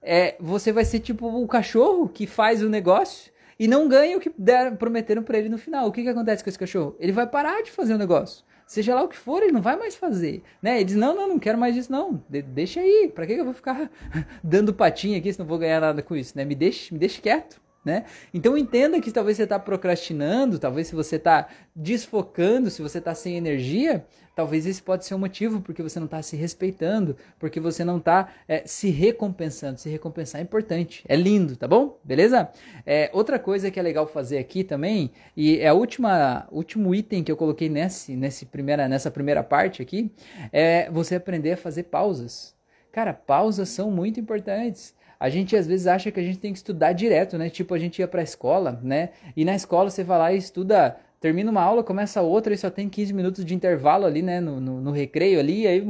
é, 0.00 0.36
você 0.40 0.72
vai 0.72 0.84
ser 0.84 1.00
tipo 1.00 1.26
o 1.26 1.46
cachorro 1.46 2.08
que 2.08 2.26
faz 2.26 2.62
o 2.62 2.68
negócio 2.68 3.32
e 3.58 3.68
não 3.68 3.88
ganha 3.88 4.16
o 4.16 4.20
que 4.20 4.30
prometeram 4.78 5.22
para 5.22 5.38
ele 5.38 5.48
no 5.48 5.58
final. 5.58 5.86
O 5.86 5.92
que, 5.92 6.02
que 6.02 6.08
acontece 6.08 6.42
com 6.42 6.50
esse 6.50 6.58
cachorro? 6.58 6.96
Ele 6.98 7.12
vai 7.12 7.26
parar 7.26 7.62
de 7.62 7.70
fazer 7.70 7.94
o 7.94 7.98
negócio. 7.98 8.44
Seja 8.66 8.94
lá 8.94 9.02
o 9.02 9.08
que 9.08 9.16
for, 9.16 9.42
ele 9.42 9.52
não 9.52 9.60
vai 9.60 9.76
mais 9.76 9.94
fazer. 9.94 10.42
Né? 10.62 10.76
Ele 10.76 10.84
diz: 10.84 10.96
Não, 10.96 11.14
não, 11.14 11.28
não 11.28 11.38
quero 11.38 11.58
mais 11.58 11.76
isso, 11.76 11.92
não. 11.92 12.22
De 12.28 12.42
deixa 12.42 12.80
aí. 12.80 13.10
Para 13.14 13.26
que, 13.26 13.32
eu 13.32 13.44
vou 13.44 13.54
ficar 13.54 13.90
dando 14.42 14.72
patinha 14.72 15.18
aqui 15.18 15.32
se 15.32 15.38
não 15.38 15.46
vou 15.46 15.58
ganhar 15.58 15.80
nada 15.80 16.02
com 16.02 16.16
isso? 16.16 16.36
Né? 16.36 16.44
Me, 16.44 16.54
deixe, 16.54 16.92
me 16.92 16.98
deixe 16.98 17.20
quieto. 17.20 17.60
Né? 17.84 18.06
Então 18.32 18.56
entenda 18.56 18.98
que 18.98 19.10
talvez 19.10 19.36
você 19.36 19.42
está 19.42 19.58
procrastinando, 19.58 20.58
talvez 20.58 20.86
se 20.86 20.94
você 20.94 21.16
está 21.16 21.48
desfocando, 21.76 22.70
se 22.70 22.80
você 22.80 22.96
está 22.96 23.14
sem 23.14 23.36
energia, 23.36 24.06
talvez 24.34 24.64
esse 24.64 24.82
pode 24.82 25.04
ser 25.04 25.14
um 25.14 25.18
motivo 25.18 25.60
porque 25.60 25.82
você 25.82 25.98
não 25.98 26.06
está 26.06 26.22
se 26.22 26.34
respeitando, 26.34 27.14
porque 27.38 27.60
você 27.60 27.84
não 27.84 27.98
está 27.98 28.32
é, 28.48 28.62
se 28.66 28.88
recompensando. 28.88 29.78
Se 29.78 29.90
recompensar 29.90 30.40
é 30.40 30.44
importante, 30.44 31.04
é 31.06 31.14
lindo, 31.14 31.56
tá 31.56 31.68
bom? 31.68 31.98
Beleza? 32.02 32.50
É, 32.86 33.10
outra 33.12 33.38
coisa 33.38 33.70
que 33.70 33.78
é 33.78 33.82
legal 33.82 34.06
fazer 34.06 34.38
aqui 34.38 34.64
também, 34.64 35.10
e 35.36 35.58
é 35.58 35.70
última 35.70 36.48
último 36.50 36.94
item 36.94 37.22
que 37.22 37.30
eu 37.30 37.36
coloquei 37.36 37.68
nesse, 37.68 38.16
nesse 38.16 38.46
primeira, 38.46 38.88
nessa 38.88 39.10
primeira 39.10 39.42
parte 39.42 39.82
aqui, 39.82 40.10
é 40.50 40.90
você 40.90 41.16
aprender 41.16 41.52
a 41.52 41.56
fazer 41.58 41.84
pausas. 41.84 42.54
Cara, 42.90 43.12
pausas 43.12 43.68
são 43.68 43.90
muito 43.90 44.18
importantes 44.18 44.94
a 45.18 45.28
gente 45.28 45.56
às 45.56 45.66
vezes 45.66 45.86
acha 45.86 46.10
que 46.10 46.20
a 46.20 46.22
gente 46.22 46.38
tem 46.38 46.52
que 46.52 46.58
estudar 46.58 46.92
direto, 46.92 47.38
né? 47.38 47.50
Tipo, 47.50 47.74
a 47.74 47.78
gente 47.78 47.98
ia 47.98 48.08
pra 48.08 48.22
escola, 48.22 48.80
né? 48.82 49.10
E 49.36 49.44
na 49.44 49.54
escola 49.54 49.90
você 49.90 50.04
vai 50.04 50.18
lá 50.18 50.32
e 50.32 50.38
estuda, 50.38 50.96
termina 51.20 51.50
uma 51.50 51.62
aula, 51.62 51.82
começa 51.82 52.20
outra 52.22 52.52
e 52.54 52.58
só 52.58 52.70
tem 52.70 52.88
15 52.88 53.12
minutos 53.12 53.44
de 53.44 53.54
intervalo 53.54 54.06
ali, 54.06 54.22
né? 54.22 54.40
No, 54.40 54.60
no, 54.60 54.80
no 54.80 54.90
recreio 54.90 55.40
ali, 55.40 55.66
aí 55.66 55.82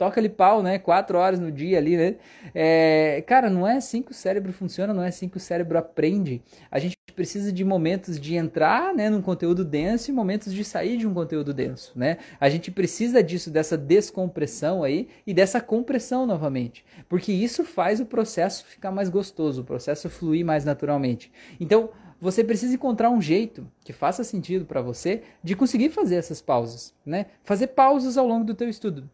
toca 0.00 0.18
ali 0.18 0.30
pau, 0.30 0.62
né? 0.62 0.78
Quatro 0.78 1.18
horas 1.18 1.38
no 1.38 1.52
dia 1.52 1.76
ali, 1.76 1.94
né? 1.96 2.16
É, 2.54 3.22
cara, 3.26 3.50
não 3.50 3.66
é 3.68 3.76
assim 3.76 4.00
que 4.00 4.12
o 4.12 4.14
cérebro 4.14 4.50
funciona, 4.50 4.94
não 4.94 5.02
é 5.02 5.08
assim 5.08 5.28
que 5.28 5.36
o 5.36 5.40
cérebro 5.40 5.76
aprende. 5.76 6.42
A 6.70 6.78
gente 6.78 6.96
precisa 7.12 7.52
de 7.52 7.64
momentos 7.64 8.18
de 8.20 8.34
entrar, 8.34 8.94
né, 8.94 9.08
num 9.10 9.22
conteúdo 9.22 9.64
denso 9.64 10.10
e 10.10 10.14
momentos 10.14 10.52
de 10.52 10.64
sair 10.64 10.96
de 10.96 11.06
um 11.06 11.14
conteúdo 11.14 11.52
denso, 11.52 11.92
né? 11.96 12.18
A 12.40 12.48
gente 12.48 12.70
precisa 12.70 13.22
disso, 13.22 13.50
dessa 13.50 13.76
descompressão 13.76 14.82
aí 14.82 15.08
e 15.26 15.34
dessa 15.34 15.60
compressão 15.60 16.26
novamente, 16.26 16.84
porque 17.08 17.32
isso 17.32 17.64
faz 17.64 18.00
o 18.00 18.06
processo 18.06 18.64
ficar 18.64 18.90
mais 18.90 19.08
gostoso, 19.08 19.62
o 19.62 19.64
processo 19.64 20.08
fluir 20.08 20.44
mais 20.44 20.64
naturalmente. 20.64 21.30
Então, 21.58 21.90
você 22.20 22.44
precisa 22.44 22.74
encontrar 22.74 23.08
um 23.08 23.20
jeito 23.20 23.66
que 23.82 23.94
faça 23.94 24.22
sentido 24.22 24.66
para 24.66 24.82
você 24.82 25.22
de 25.42 25.56
conseguir 25.56 25.88
fazer 25.88 26.16
essas 26.16 26.40
pausas, 26.40 26.92
né? 27.04 27.26
Fazer 27.42 27.68
pausas 27.68 28.18
ao 28.18 28.26
longo 28.26 28.44
do 28.44 28.54
teu 28.54 28.68
estudo. 28.68 29.08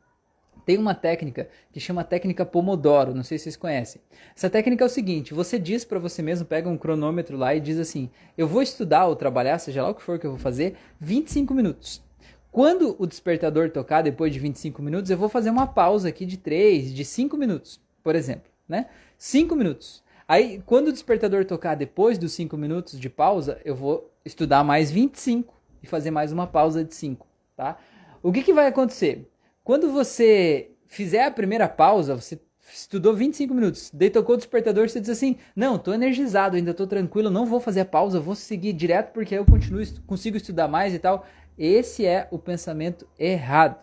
Tem 0.67 0.77
uma 0.77 0.97
técnica 0.97 1.49
que 1.73 1.79
chama 1.79 2.03
técnica 2.03 2.45
Pomodoro, 2.45 3.15
não 3.15 3.23
sei 3.23 3.39
se 3.39 3.45
vocês 3.45 3.57
conhecem. 3.57 4.03
Essa 4.35 4.51
técnica 4.51 4.83
é 4.83 4.87
o 4.87 4.91
seguinte: 4.91 5.33
você 5.33 5.61
diz 5.61 5.85
para 5.85 6.01
você 6.01 6.21
mesmo, 6.21 6.45
pega 6.45 6.69
um 6.69 6.77
cronômetro 6.77 7.37
lá 7.37 7.55
e 7.55 7.61
diz 7.61 7.79
assim: 7.79 8.11
eu 8.37 8.49
vou 8.49 8.61
estudar 8.61 9.07
ou 9.07 9.15
trabalhar, 9.15 9.61
seja 9.61 9.81
lá 9.81 9.91
o 9.91 9.95
que 9.95 10.03
for 10.03 10.19
que 10.19 10.27
eu 10.27 10.33
vou 10.33 10.41
fazer, 10.41 10.75
25 10.99 11.55
minutos. 11.55 12.03
Quando 12.51 12.97
o 12.99 13.07
despertador 13.07 13.71
tocar 13.71 14.03
depois 14.03 14.33
de 14.33 14.41
25 14.41 14.83
minutos, 14.83 15.09
eu 15.09 15.17
vou 15.17 15.29
fazer 15.29 15.51
uma 15.51 15.69
pausa 15.69 16.09
aqui 16.09 16.27
de 16.27 16.37
3, 16.37 16.93
de 16.93 17.05
5 17.05 17.37
minutos, 17.37 17.81
por 18.03 18.17
exemplo, 18.17 18.51
né? 18.69 18.87
5 19.17 19.55
minutos. 19.55 20.03
Aí, 20.27 20.61
quando 20.67 20.89
o 20.89 20.93
despertador 20.93 21.45
tocar 21.45 21.77
depois 21.77 22.19
dos 22.19 22.33
5 22.33 22.57
minutos 22.57 22.99
de 22.99 23.09
pausa, 23.09 23.61
eu 23.65 23.77
vou 23.77 24.11
estudar 24.25 24.65
mais 24.65 24.91
25 24.91 25.55
e 25.81 25.87
fazer 25.87 26.11
mais 26.11 26.33
uma 26.33 26.49
pausa 26.49 26.83
de 26.83 26.93
5, 26.93 27.25
tá? 27.57 27.79
O 28.21 28.33
que, 28.33 28.43
que 28.43 28.53
vai 28.53 28.67
acontecer? 28.67 29.31
Quando 29.67 29.91
você 29.91 30.71
fizer 30.87 31.25
a 31.25 31.31
primeira 31.33 31.69
pausa, 31.69 32.15
você 32.15 32.39
estudou 32.73 33.13
25 33.13 33.53
minutos, 33.53 33.91
daí 33.93 34.09
tocou 34.09 34.37
o 34.37 34.39
despertador, 34.39 34.89
você 34.89 35.01
diz 35.01 35.11
assim: 35.11 35.39
Não, 35.57 35.77
tô 35.77 35.93
energizado, 35.93 36.55
ainda 36.55 36.73
tô 36.73 36.87
tranquilo, 36.87 37.31
não 37.31 37.45
vou 37.45 37.59
fazer 37.59 37.81
a 37.81 37.85
pausa, 37.85 38.21
vou 38.21 38.37
seguir 38.37 38.73
direto 38.73 39.13
porque 39.13 39.35
eu 39.35 39.45
continuo, 39.45 39.83
consigo 40.07 40.37
estudar 40.37 40.69
mais 40.69 40.95
e 40.95 41.01
tal. 41.01 41.27
Esse 41.59 42.07
é 42.07 42.29
o 42.31 42.39
pensamento 42.39 43.09
errado. 43.19 43.77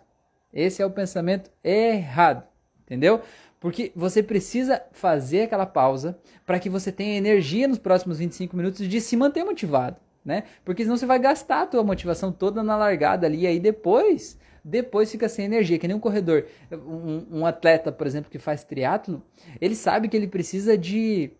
Esse 0.54 0.82
é 0.82 0.86
o 0.86 0.90
pensamento 0.90 1.52
errado. 1.62 2.48
Entendeu? 2.86 3.20
Porque 3.60 3.92
você 3.94 4.24
precisa 4.24 4.82
fazer 4.94 5.42
aquela 5.42 5.66
pausa 5.66 6.18
para 6.46 6.60
que 6.60 6.70
você 6.70 6.94
tenha 6.94 7.18
energia 7.18 7.68
nos 7.68 7.78
próximos 7.78 8.20
25 8.20 8.56
minutos 8.56 8.88
de 8.88 9.02
se 9.02 9.18
manter 9.18 9.44
motivado, 9.44 9.98
né? 10.24 10.44
Porque 10.64 10.84
senão 10.84 10.96
você 10.96 11.06
vai 11.06 11.20
gastar 11.20 11.64
a 11.64 11.68
tua 11.68 11.84
motivação 11.84 12.32
toda 12.32 12.64
na 12.64 12.78
largada 12.78 13.28
ali 13.28 13.42
e 13.42 13.48
aí 13.48 13.60
depois 13.60 14.38
depois 14.64 15.12
fica 15.12 15.28
sem 15.28 15.46
energia, 15.46 15.78
que 15.78 15.88
nem 15.88 15.98
um 15.98 16.00
corredor. 16.00 16.46
Um, 16.72 17.40
um 17.40 17.46
atleta, 17.46 17.92
por 17.92 18.08
exemplo, 18.08 18.32
que 18.32 18.40
faz 18.40 18.64
triatlo, 18.64 19.22
ele 19.60 19.76
sabe 19.76 20.08
que 20.08 20.16
ele 20.16 20.28
precisa 20.28 20.78
de, 20.78 21.32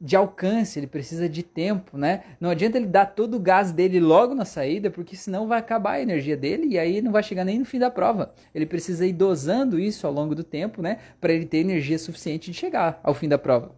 de 0.00 0.16
alcance, 0.16 0.78
ele 0.78 0.86
precisa 0.86 1.28
de 1.28 1.42
tempo, 1.42 1.96
né? 1.96 2.24
Não 2.40 2.50
adianta 2.50 2.76
ele 2.76 2.86
dar 2.86 3.06
todo 3.06 3.36
o 3.36 3.40
gás 3.40 3.70
dele 3.70 4.00
logo 4.00 4.34
na 4.34 4.44
saída, 4.44 4.90
porque 4.90 5.14
senão 5.14 5.46
vai 5.46 5.58
acabar 5.60 5.92
a 5.92 6.02
energia 6.02 6.36
dele 6.36 6.66
e 6.66 6.78
aí 6.78 7.00
não 7.00 7.12
vai 7.12 7.22
chegar 7.22 7.44
nem 7.44 7.60
no 7.60 7.64
fim 7.64 7.78
da 7.78 7.90
prova. 7.90 8.34
Ele 8.54 8.66
precisa 8.66 9.06
ir 9.06 9.12
dosando 9.12 9.78
isso 9.78 10.06
ao 10.06 10.12
longo 10.12 10.34
do 10.34 10.42
tempo, 10.42 10.82
né? 10.82 10.98
Para 11.20 11.32
ele 11.32 11.46
ter 11.46 11.58
energia 11.58 11.98
suficiente 11.98 12.50
de 12.50 12.56
chegar 12.56 13.00
ao 13.04 13.14
fim 13.14 13.28
da 13.28 13.38
prova. 13.38 13.77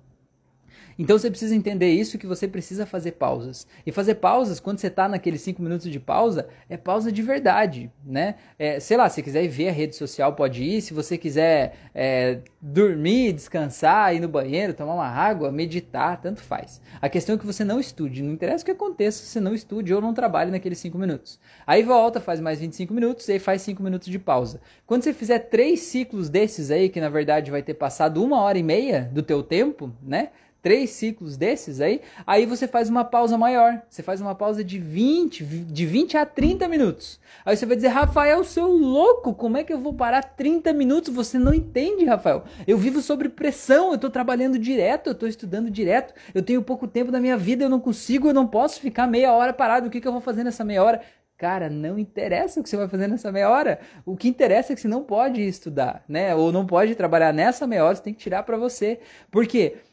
Então 1.00 1.18
você 1.18 1.30
precisa 1.30 1.56
entender 1.56 1.88
isso 1.88 2.18
que 2.18 2.26
você 2.26 2.46
precisa 2.46 2.84
fazer 2.84 3.12
pausas. 3.12 3.66
E 3.86 3.90
fazer 3.90 4.16
pausas, 4.16 4.60
quando 4.60 4.80
você 4.80 4.88
está 4.88 5.08
naqueles 5.08 5.40
5 5.40 5.62
minutos 5.62 5.90
de 5.90 5.98
pausa, 5.98 6.46
é 6.68 6.76
pausa 6.76 7.10
de 7.10 7.22
verdade, 7.22 7.90
né? 8.04 8.34
É, 8.58 8.78
sei 8.78 8.98
lá, 8.98 9.08
se 9.08 9.22
quiser 9.22 9.42
ir 9.42 9.48
ver 9.48 9.70
a 9.70 9.72
rede 9.72 9.96
social, 9.96 10.34
pode 10.34 10.62
ir. 10.62 10.82
Se 10.82 10.92
você 10.92 11.16
quiser 11.16 11.74
é, 11.94 12.40
dormir, 12.60 13.32
descansar, 13.32 14.14
ir 14.14 14.20
no 14.20 14.28
banheiro, 14.28 14.74
tomar 14.74 14.92
uma 14.92 15.06
água, 15.06 15.50
meditar, 15.50 16.20
tanto 16.20 16.42
faz. 16.42 16.82
A 17.00 17.08
questão 17.08 17.34
é 17.34 17.38
que 17.38 17.46
você 17.46 17.64
não 17.64 17.80
estude. 17.80 18.22
Não 18.22 18.34
interessa 18.34 18.62
o 18.62 18.66
que 18.66 18.72
aconteça 18.72 19.24
se 19.24 19.30
você 19.30 19.40
não 19.40 19.54
estude 19.54 19.94
ou 19.94 20.02
não 20.02 20.12
trabalhe 20.12 20.50
naqueles 20.50 20.76
5 20.80 20.98
minutos. 20.98 21.40
Aí 21.66 21.82
volta, 21.82 22.20
faz 22.20 22.40
mais 22.40 22.60
25 22.60 22.92
minutos 22.92 23.26
e 23.26 23.32
aí 23.32 23.38
faz 23.38 23.62
5 23.62 23.82
minutos 23.82 24.08
de 24.08 24.18
pausa. 24.18 24.60
Quando 24.86 25.02
você 25.02 25.14
fizer 25.14 25.38
três 25.38 25.80
ciclos 25.80 26.28
desses 26.28 26.70
aí, 26.70 26.90
que 26.90 27.00
na 27.00 27.08
verdade 27.08 27.50
vai 27.50 27.62
ter 27.62 27.72
passado 27.72 28.22
uma 28.22 28.42
hora 28.42 28.58
e 28.58 28.62
meia 28.62 29.10
do 29.10 29.22
teu 29.22 29.42
tempo, 29.42 29.90
né? 30.02 30.28
Três 30.62 30.90
ciclos 30.90 31.37
desses 31.37 31.81
aí, 31.81 32.01
aí 32.27 32.46
você 32.46 32.68
faz 32.68 32.88
uma 32.88 33.05
pausa 33.05 33.37
maior. 33.38 33.81
Você 33.88 34.03
faz 34.03 34.20
uma 34.20 34.35
pausa 34.35 34.62
de 34.62 34.79
20, 34.79 35.44
de 35.44 35.87
20 35.87 36.16
a 36.16 36.27
30 36.27 36.68
minutos. 36.68 37.18
Aí 37.44 37.57
você 37.57 37.66
vai 37.66 37.77
dizer, 37.77 37.88
Rafael, 37.88 38.44
seu 38.44 38.68
louco, 38.68 39.35
como 39.35 39.57
é 39.57 39.64
que 39.64 39.73
eu 39.73 39.81
vou 39.81 39.94
parar 39.94 40.23
30 40.23 40.73
minutos? 40.73 41.14
Você 41.14 41.38
não 41.38 41.55
entende, 41.55 42.05
Rafael. 42.05 42.44
Eu 42.66 42.77
vivo 42.77 43.01
sob 43.01 43.29
pressão, 43.31 43.88
eu 43.88 43.94
estou 43.94 44.11
trabalhando 44.11 44.59
direto, 44.59 45.09
eu 45.09 45.12
estou 45.12 45.29
estudando 45.29 45.70
direto, 45.70 46.14
eu 46.35 46.42
tenho 46.42 46.62
pouco 46.62 46.87
tempo 46.87 47.11
da 47.11 47.20
minha 47.20 47.37
vida, 47.37 47.64
eu 47.64 47.70
não 47.70 47.81
consigo, 47.81 48.29
eu 48.29 48.35
não 48.35 48.46
posso 48.46 48.81
ficar 48.81 49.07
meia 49.07 49.33
hora 49.33 49.53
parado. 49.53 49.87
O 49.87 49.90
que, 49.90 50.01
que 50.01 50.09
eu 50.09 50.12
vou 50.12 50.20
fazer 50.20 50.44
nessa 50.44 50.64
meia 50.64 50.83
hora? 50.83 51.01
Cara, 51.40 51.70
não 51.70 51.99
interessa 51.99 52.61
o 52.61 52.62
que 52.62 52.68
você 52.68 52.77
vai 52.77 52.87
fazer 52.87 53.07
nessa 53.07 53.33
meia 53.33 53.49
hora. 53.49 53.81
O 54.05 54.14
que 54.14 54.29
interessa 54.29 54.75
é 54.75 54.77
que 54.77 54.83
você 54.83 54.88
não 54.88 55.03
pode 55.03 55.40
estudar, 55.40 56.05
né? 56.07 56.35
Ou 56.35 56.53
não 56.53 56.66
pode 56.66 56.94
trabalhar 56.94 57.33
nessa 57.33 57.66
meia 57.66 57.83
hora, 57.83 57.94
você 57.94 58.03
tem 58.03 58.12
que 58.12 58.20
tirar 58.20 58.42
para 58.42 58.59
você. 58.59 59.01
Por 59.31 59.46
quê? 59.46 59.79
Porque 59.79 59.89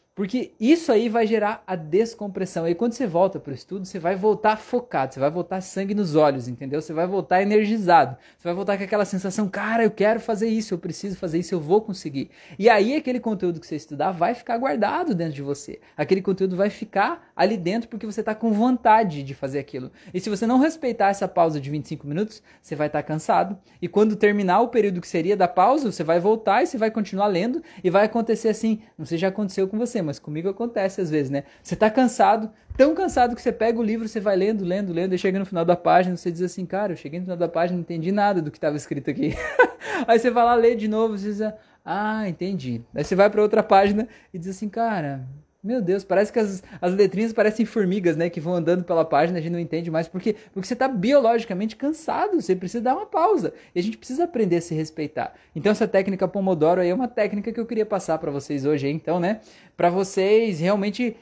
isso 0.60 0.92
aí 0.92 1.10
vai 1.10 1.28
gerar 1.28 1.64
a 1.68 1.76
descompressão. 1.76 2.68
E 2.68 2.74
quando 2.74 2.94
você 2.94 3.06
volta 3.06 3.40
para 3.40 3.52
o 3.52 3.56
estudo, 3.56 3.86
você 3.86 4.00
vai 4.00 4.16
voltar 4.16 4.58
focado, 4.58 5.14
você 5.14 5.20
vai 5.20 5.30
voltar 5.30 5.62
sangue 5.62 5.94
nos 5.94 6.16
olhos, 6.16 6.48
entendeu? 6.48 6.82
Você 6.82 6.92
vai 6.92 7.06
voltar 7.06 7.42
energizado. 7.42 8.18
Você 8.38 8.44
vai 8.44 8.54
voltar 8.54 8.78
com 8.78 8.84
aquela 8.84 9.06
sensação, 9.06 9.48
cara, 9.48 9.84
eu 9.84 9.92
quero 9.92 10.20
fazer 10.20 10.48
isso, 10.48 10.74
eu 10.74 10.80
preciso 10.80 11.16
fazer 11.18 11.38
isso, 11.38 11.54
eu 11.54 11.60
vou 11.60 11.82
conseguir. 11.82 12.32
E 12.58 12.68
aí 12.68 12.96
aquele 12.96 13.20
conteúdo 13.20 13.60
que 13.60 13.68
você 13.68 13.76
estudar 13.76 14.12
vai 14.12 14.34
ficar 14.34 14.58
guardado 14.58 15.14
dentro 15.14 15.36
de 15.36 15.44
você. 15.44 15.80
Aquele 15.96 16.24
conteúdo 16.24 16.56
vai 16.56 16.72
ficar 16.72 17.32
ali 17.36 17.56
dentro 17.56 17.88
porque 17.88 18.06
você 18.06 18.22
está 18.22 18.34
com 18.34 18.52
vontade 18.52 19.22
de 19.22 19.36
fazer 19.36 19.60
aquilo. 19.60 19.92
E 20.12 20.20
se 20.20 20.32
você 20.32 20.48
não 20.48 20.58
respeitar 20.58 21.10
essa 21.10 21.28
pausa 21.28 21.62
de 21.62 21.70
25 21.70 22.08
minutos, 22.08 22.42
você 22.60 22.76
vai 22.76 22.88
estar 22.88 23.04
tá 23.04 23.08
cansado. 23.08 23.56
E 23.80 23.88
quando 23.88 24.16
terminar 24.16 24.62
o 24.62 24.70
período 24.70 25.00
que 25.00 25.08
seria 25.08 25.38
da 25.38 25.48
pausa, 25.48 25.92
você 25.92 26.04
vai 26.04 26.20
voltar 26.20 26.64
e 26.64 26.66
você 26.66 26.78
vai 26.78 26.90
continuar 26.90 27.28
lendo 27.28 27.62
e 27.84 27.90
vai 27.92 28.06
acontecer 28.06 28.50
assim. 28.50 28.82
Não 28.98 29.06
sei 29.06 29.18
se 29.18 29.22
já 29.22 29.28
aconteceu 29.28 29.68
com 29.68 29.78
você, 29.78 30.02
mas 30.08 30.18
comigo 30.18 30.50
acontece 30.50 31.02
às 31.02 31.10
vezes, 31.12 31.30
né? 31.30 31.44
Você 31.62 31.76
tá 31.76 31.90
cansado, 31.90 32.50
tão 32.76 32.96
cansado 32.96 33.36
que 33.36 33.42
você 33.42 33.52
pega 33.52 33.80
o 33.80 33.84
livro, 33.84 34.08
você 34.08 34.20
vai 34.20 34.36
lendo, 34.36 34.66
lendo, 34.66 34.92
lendo, 34.92 35.14
e 35.14 35.18
chega 35.18 35.38
no 35.38 35.46
final 35.46 35.64
da 35.64 35.76
página, 35.76 36.16
você 36.16 36.32
diz 36.32 36.42
assim, 36.42 36.66
cara, 36.66 36.94
eu 36.94 36.98
cheguei 36.98 37.20
no 37.20 37.26
final 37.26 37.38
da 37.38 37.48
página, 37.48 37.76
não 37.76 37.82
entendi 37.82 38.12
nada 38.12 38.42
do 38.42 38.50
que 38.50 38.58
estava 38.58 38.76
escrito 38.76 39.10
aqui. 39.12 39.36
Aí 40.08 40.18
você 40.18 40.32
vai 40.32 40.44
lá 40.44 40.56
ler 40.56 40.76
de 40.76 40.88
novo, 40.88 41.18
você 41.18 41.30
diz, 41.30 41.42
ah, 41.86 42.28
entendi. 42.28 42.82
Aí 42.96 43.04
você 43.04 43.16
vai 43.16 43.30
para 43.30 43.42
outra 43.42 43.62
página 43.62 44.08
e 44.34 44.40
diz 44.40 44.50
assim, 44.50 44.70
cara, 44.70 45.28
meu 45.64 45.82
Deus, 45.82 46.04
parece 46.04 46.32
que 46.32 46.40
as, 46.40 46.64
as 46.80 46.94
letrinhas 46.94 47.34
parecem 47.34 47.66
formigas, 47.66 48.16
né? 48.16 48.30
Que 48.30 48.40
vão 48.40 48.54
andando 48.54 48.84
pela 48.84 49.04
página, 49.04 49.40
a 49.40 49.42
gente 49.42 49.52
não 49.52 49.60
entende 49.60 49.90
mais. 49.92 50.08
Por 50.08 50.22
quê? 50.22 50.36
Porque 50.54 50.68
você 50.68 50.74
está 50.74 50.88
biologicamente 50.88 51.76
cansado, 51.76 52.40
você 52.40 52.56
precisa 52.56 52.84
dar 52.84 52.96
uma 52.96 53.06
pausa. 53.06 53.54
E 53.74 53.80
a 53.80 53.84
gente 53.84 53.98
precisa 53.98 54.26
aprender 54.26 54.58
a 54.58 54.62
se 54.62 54.76
respeitar. 54.76 55.34
Então, 55.56 55.72
essa 55.72 55.88
técnica 55.88 56.28
Pomodoro 56.28 56.82
aí 56.82 56.90
é 56.90 56.94
uma 56.94 57.08
técnica 57.08 57.52
que 57.52 57.60
eu 57.60 57.66
queria 57.66 57.86
passar 57.86 58.18
para 58.18 58.32
vocês 58.32 58.66
hoje, 58.66 58.88
então, 58.88 59.20
né? 59.20 59.42
Para 59.76 59.90
vocês 59.90 60.60
realmente 60.60 61.18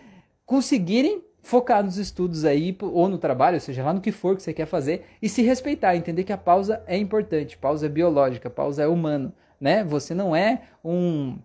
conseguirem 0.45 1.23
focar 1.41 1.83
nos 1.83 1.97
estudos 1.97 2.43
aí, 2.43 2.75
ou 2.81 3.07
no 3.07 3.19
trabalho, 3.19 3.55
ou 3.55 3.61
seja, 3.61 3.83
lá 3.83 3.93
no 3.93 4.01
que 4.01 4.11
for 4.11 4.35
que 4.35 4.41
você 4.41 4.51
quer 4.51 4.65
fazer, 4.65 5.05
e 5.21 5.29
se 5.29 5.43
respeitar, 5.43 5.95
entender 5.95 6.23
que 6.23 6.33
a 6.33 6.37
pausa 6.37 6.83
é 6.87 6.97
importante, 6.97 7.55
pausa 7.55 7.85
é 7.85 7.89
biológica, 7.89 8.49
pausa 8.49 8.81
é 8.81 8.87
humano, 8.87 9.31
né? 9.61 9.83
Você 9.83 10.15
não 10.15 10.35
é 10.35 10.63
um 10.83 11.37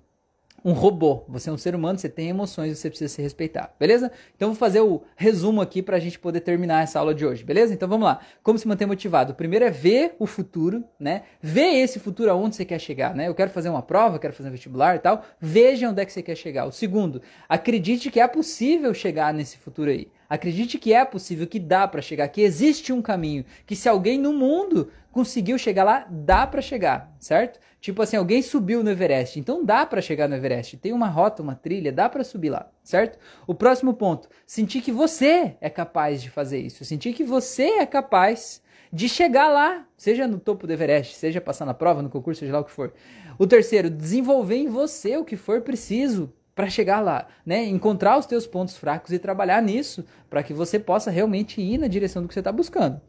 um 0.64 0.72
robô, 0.72 1.24
você 1.28 1.50
é 1.50 1.52
um 1.52 1.58
ser 1.58 1.74
humano, 1.74 1.98
você 1.98 2.08
tem 2.08 2.28
emoções, 2.28 2.78
você 2.78 2.88
precisa 2.88 3.12
se 3.12 3.22
respeitar, 3.22 3.74
beleza? 3.78 4.10
Então 4.36 4.48
vou 4.48 4.56
fazer 4.56 4.80
o 4.80 5.02
resumo 5.16 5.60
aqui 5.60 5.82
para 5.82 5.96
a 5.96 6.00
gente 6.00 6.18
poder 6.18 6.40
terminar 6.40 6.82
essa 6.82 6.98
aula 6.98 7.14
de 7.14 7.24
hoje, 7.24 7.44
beleza? 7.44 7.72
Então 7.72 7.88
vamos 7.88 8.04
lá. 8.04 8.20
Como 8.42 8.58
se 8.58 8.68
manter 8.68 8.86
motivado? 8.86 9.32
O 9.32 9.34
primeiro 9.34 9.64
é 9.64 9.70
ver 9.70 10.14
o 10.18 10.26
futuro, 10.26 10.84
né? 10.98 11.22
Ver 11.40 11.74
esse 11.76 11.98
futuro 11.98 12.30
aonde 12.30 12.56
você 12.56 12.64
quer 12.64 12.78
chegar, 12.78 13.14
né? 13.14 13.28
Eu 13.28 13.34
quero 13.34 13.50
fazer 13.50 13.68
uma 13.68 13.82
prova, 13.82 14.18
quero 14.18 14.34
fazer 14.34 14.48
um 14.48 14.52
vestibular 14.52 14.96
e 14.96 14.98
tal. 14.98 15.24
Veja 15.40 15.88
onde 15.88 16.02
é 16.02 16.04
que 16.04 16.12
você 16.12 16.22
quer 16.22 16.36
chegar. 16.36 16.66
O 16.66 16.72
segundo, 16.72 17.22
acredite 17.48 18.10
que 18.10 18.20
é 18.20 18.28
possível 18.28 18.92
chegar 18.92 19.32
nesse 19.32 19.56
futuro 19.56 19.90
aí. 19.90 20.08
Acredite 20.28 20.78
que 20.78 20.92
é 20.94 21.04
possível, 21.04 21.44
que 21.44 21.58
dá 21.58 21.88
para 21.88 22.00
chegar, 22.00 22.28
que 22.28 22.40
existe 22.40 22.92
um 22.92 23.02
caminho, 23.02 23.44
que 23.66 23.74
se 23.74 23.88
alguém 23.88 24.16
no 24.16 24.32
mundo 24.32 24.88
conseguiu 25.10 25.58
chegar 25.58 25.82
lá, 25.82 26.06
dá 26.08 26.46
para 26.46 26.62
chegar, 26.62 27.12
certo? 27.18 27.58
Tipo 27.80 28.02
assim, 28.02 28.16
alguém 28.16 28.42
subiu 28.42 28.84
no 28.84 28.90
Everest, 28.90 29.40
então 29.40 29.64
dá 29.64 29.86
para 29.86 30.02
chegar 30.02 30.28
no 30.28 30.34
Everest. 30.34 30.76
Tem 30.76 30.92
uma 30.92 31.08
rota, 31.08 31.42
uma 31.42 31.54
trilha, 31.54 31.90
dá 31.90 32.08
para 32.08 32.22
subir 32.22 32.50
lá, 32.50 32.70
certo? 32.84 33.18
O 33.46 33.54
próximo 33.54 33.94
ponto, 33.94 34.28
sentir 34.46 34.82
que 34.82 34.92
você 34.92 35.56
é 35.60 35.70
capaz 35.70 36.22
de 36.22 36.28
fazer 36.28 36.60
isso, 36.60 36.84
sentir 36.84 37.14
que 37.14 37.24
você 37.24 37.78
é 37.78 37.86
capaz 37.86 38.62
de 38.92 39.08
chegar 39.08 39.48
lá, 39.48 39.86
seja 39.96 40.26
no 40.26 40.38
topo 40.38 40.66
do 40.66 40.72
Everest, 40.72 41.16
seja 41.16 41.40
passar 41.40 41.64
na 41.64 41.72
prova, 41.72 42.02
no 42.02 42.10
concurso, 42.10 42.40
seja 42.40 42.52
lá 42.52 42.60
o 42.60 42.64
que 42.64 42.70
for. 42.70 42.92
O 43.38 43.46
terceiro, 43.46 43.88
desenvolver 43.88 44.56
em 44.56 44.68
você 44.68 45.16
o 45.16 45.24
que 45.24 45.36
for 45.36 45.62
preciso 45.62 46.32
para 46.54 46.68
chegar 46.68 47.00
lá, 47.00 47.26
né? 47.46 47.64
Encontrar 47.64 48.18
os 48.18 48.26
teus 48.26 48.46
pontos 48.46 48.76
fracos 48.76 49.12
e 49.12 49.18
trabalhar 49.18 49.62
nisso 49.62 50.04
para 50.28 50.42
que 50.42 50.52
você 50.52 50.78
possa 50.78 51.10
realmente 51.10 51.60
ir 51.60 51.78
na 51.78 51.86
direção 51.86 52.20
do 52.20 52.28
que 52.28 52.34
você 52.34 52.40
está 52.40 52.52
buscando. 52.52 53.00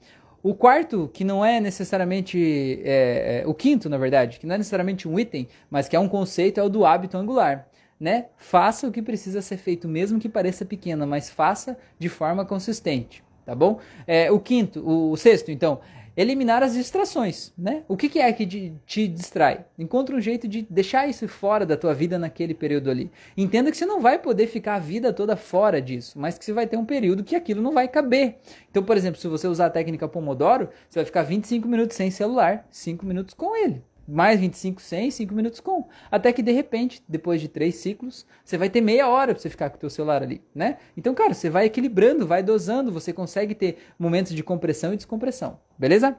O 0.43 0.56
quarto, 0.56 1.10
que 1.13 1.23
não 1.23 1.45
é 1.45 1.60
necessariamente. 1.60 2.82
É, 2.84 3.43
é, 3.43 3.47
o 3.47 3.54
quinto, 3.54 3.88
na 3.88 3.97
verdade, 3.97 4.39
que 4.39 4.47
não 4.47 4.56
é 4.56 4.58
necessariamente 4.58 5.08
um 5.08 5.19
item, 5.19 5.47
mas 5.69 5.88
que 5.88 5.95
é 5.95 5.99
um 5.99 6.08
conceito, 6.08 6.60
é 6.60 6.63
o 6.63 6.69
do 6.69 6.86
hábito 6.86 7.17
angular. 7.17 7.67
Né? 7.99 8.25
Faça 8.38 8.88
o 8.88 8.91
que 8.91 9.01
precisa 9.01 9.43
ser 9.43 9.58
feito, 9.58 9.88
mesmo 9.88 10.19
que 10.19 10.27
pareça 10.27 10.65
pequena, 10.65 11.06
mas 11.06 11.30
faça 11.30 11.77
de 11.99 12.10
forma 12.10 12.43
consistente. 12.43 13.23
Tá 13.45 13.54
bom? 13.54 13.80
É, 14.08 14.32
o 14.32 14.39
quinto, 14.39 14.80
o, 14.80 15.12
o 15.12 15.17
sexto, 15.17 15.51
então, 15.51 15.80
eliminar 16.15 16.63
as 16.63 16.74
distrações, 16.74 17.54
né? 17.58 17.84
O 17.88 17.95
que, 17.95 18.10
que 18.10 18.19
é 18.19 18.32
que 18.34 18.45
te 18.86 19.08
distrai? 19.08 19.65
Encontre 19.78 20.15
um 20.15 20.21
jeito 20.21 20.47
de 20.47 20.65
deixar 20.69 21.08
isso 21.08 21.28
fora 21.28 21.65
da 21.65 21.78
tua 21.78 21.93
vida 21.93 22.19
naquele 22.19 22.54
período 22.54 22.89
ali. 22.89 23.12
Entenda 23.36 23.71
que 23.71 23.78
você 23.78 23.86
não 23.86 24.02
vai 24.02 24.19
poder 24.19 24.47
ficar 24.47 24.76
a 24.76 24.80
vida 24.80 25.13
toda 25.13 25.36
fora 25.36 25.82
disso, 25.82 26.19
mas 26.19 26.38
que 26.38 26.45
você 26.45 26.54
vai 26.54 26.67
ter 26.67 26.78
um 26.78 26.86
período 26.86 27.24
que 27.24 27.36
aquilo 27.36 27.62
não 27.62 27.74
vai 27.74 27.88
caber. 27.88 28.38
Então, 28.69 28.84
por 28.84 28.97
exemplo, 28.97 29.19
se 29.19 29.28
você 29.28 29.47
usar 29.47 29.67
a 29.67 29.69
técnica 29.69 30.08
Pomodoro, 30.08 30.69
você 30.89 31.00
vai 31.00 31.06
ficar 31.06 31.24
25 31.24 31.67
minutos 31.67 31.95
sem 31.95 32.12
celular, 32.12 32.67
5 32.71 33.06
minutos 33.06 33.34
com 33.34 33.56
ele 33.56 33.84
mais 34.07 34.39
25 34.39 34.81
sem, 34.81 35.11
5 35.11 35.33
minutos 35.33 35.59
com. 35.59 35.87
Até 36.09 36.31
que 36.33 36.41
de 36.41 36.51
repente, 36.51 37.03
depois 37.07 37.41
de 37.41 37.47
três 37.47 37.75
ciclos, 37.75 38.25
você 38.43 38.57
vai 38.57 38.69
ter 38.69 38.81
meia 38.81 39.07
hora 39.07 39.33
para 39.33 39.41
você 39.41 39.49
ficar 39.49 39.69
com 39.69 39.77
o 39.77 39.79
teu 39.79 39.89
celular 39.89 40.23
ali, 40.23 40.41
né? 40.53 40.77
Então, 40.95 41.13
cara, 41.13 41.33
você 41.33 41.49
vai 41.49 41.65
equilibrando, 41.65 42.27
vai 42.27 42.43
dosando, 42.43 42.91
você 42.91 43.13
consegue 43.13 43.55
ter 43.55 43.77
momentos 43.97 44.33
de 44.33 44.43
compressão 44.43 44.93
e 44.93 44.97
descompressão, 44.97 45.59
beleza? 45.77 46.17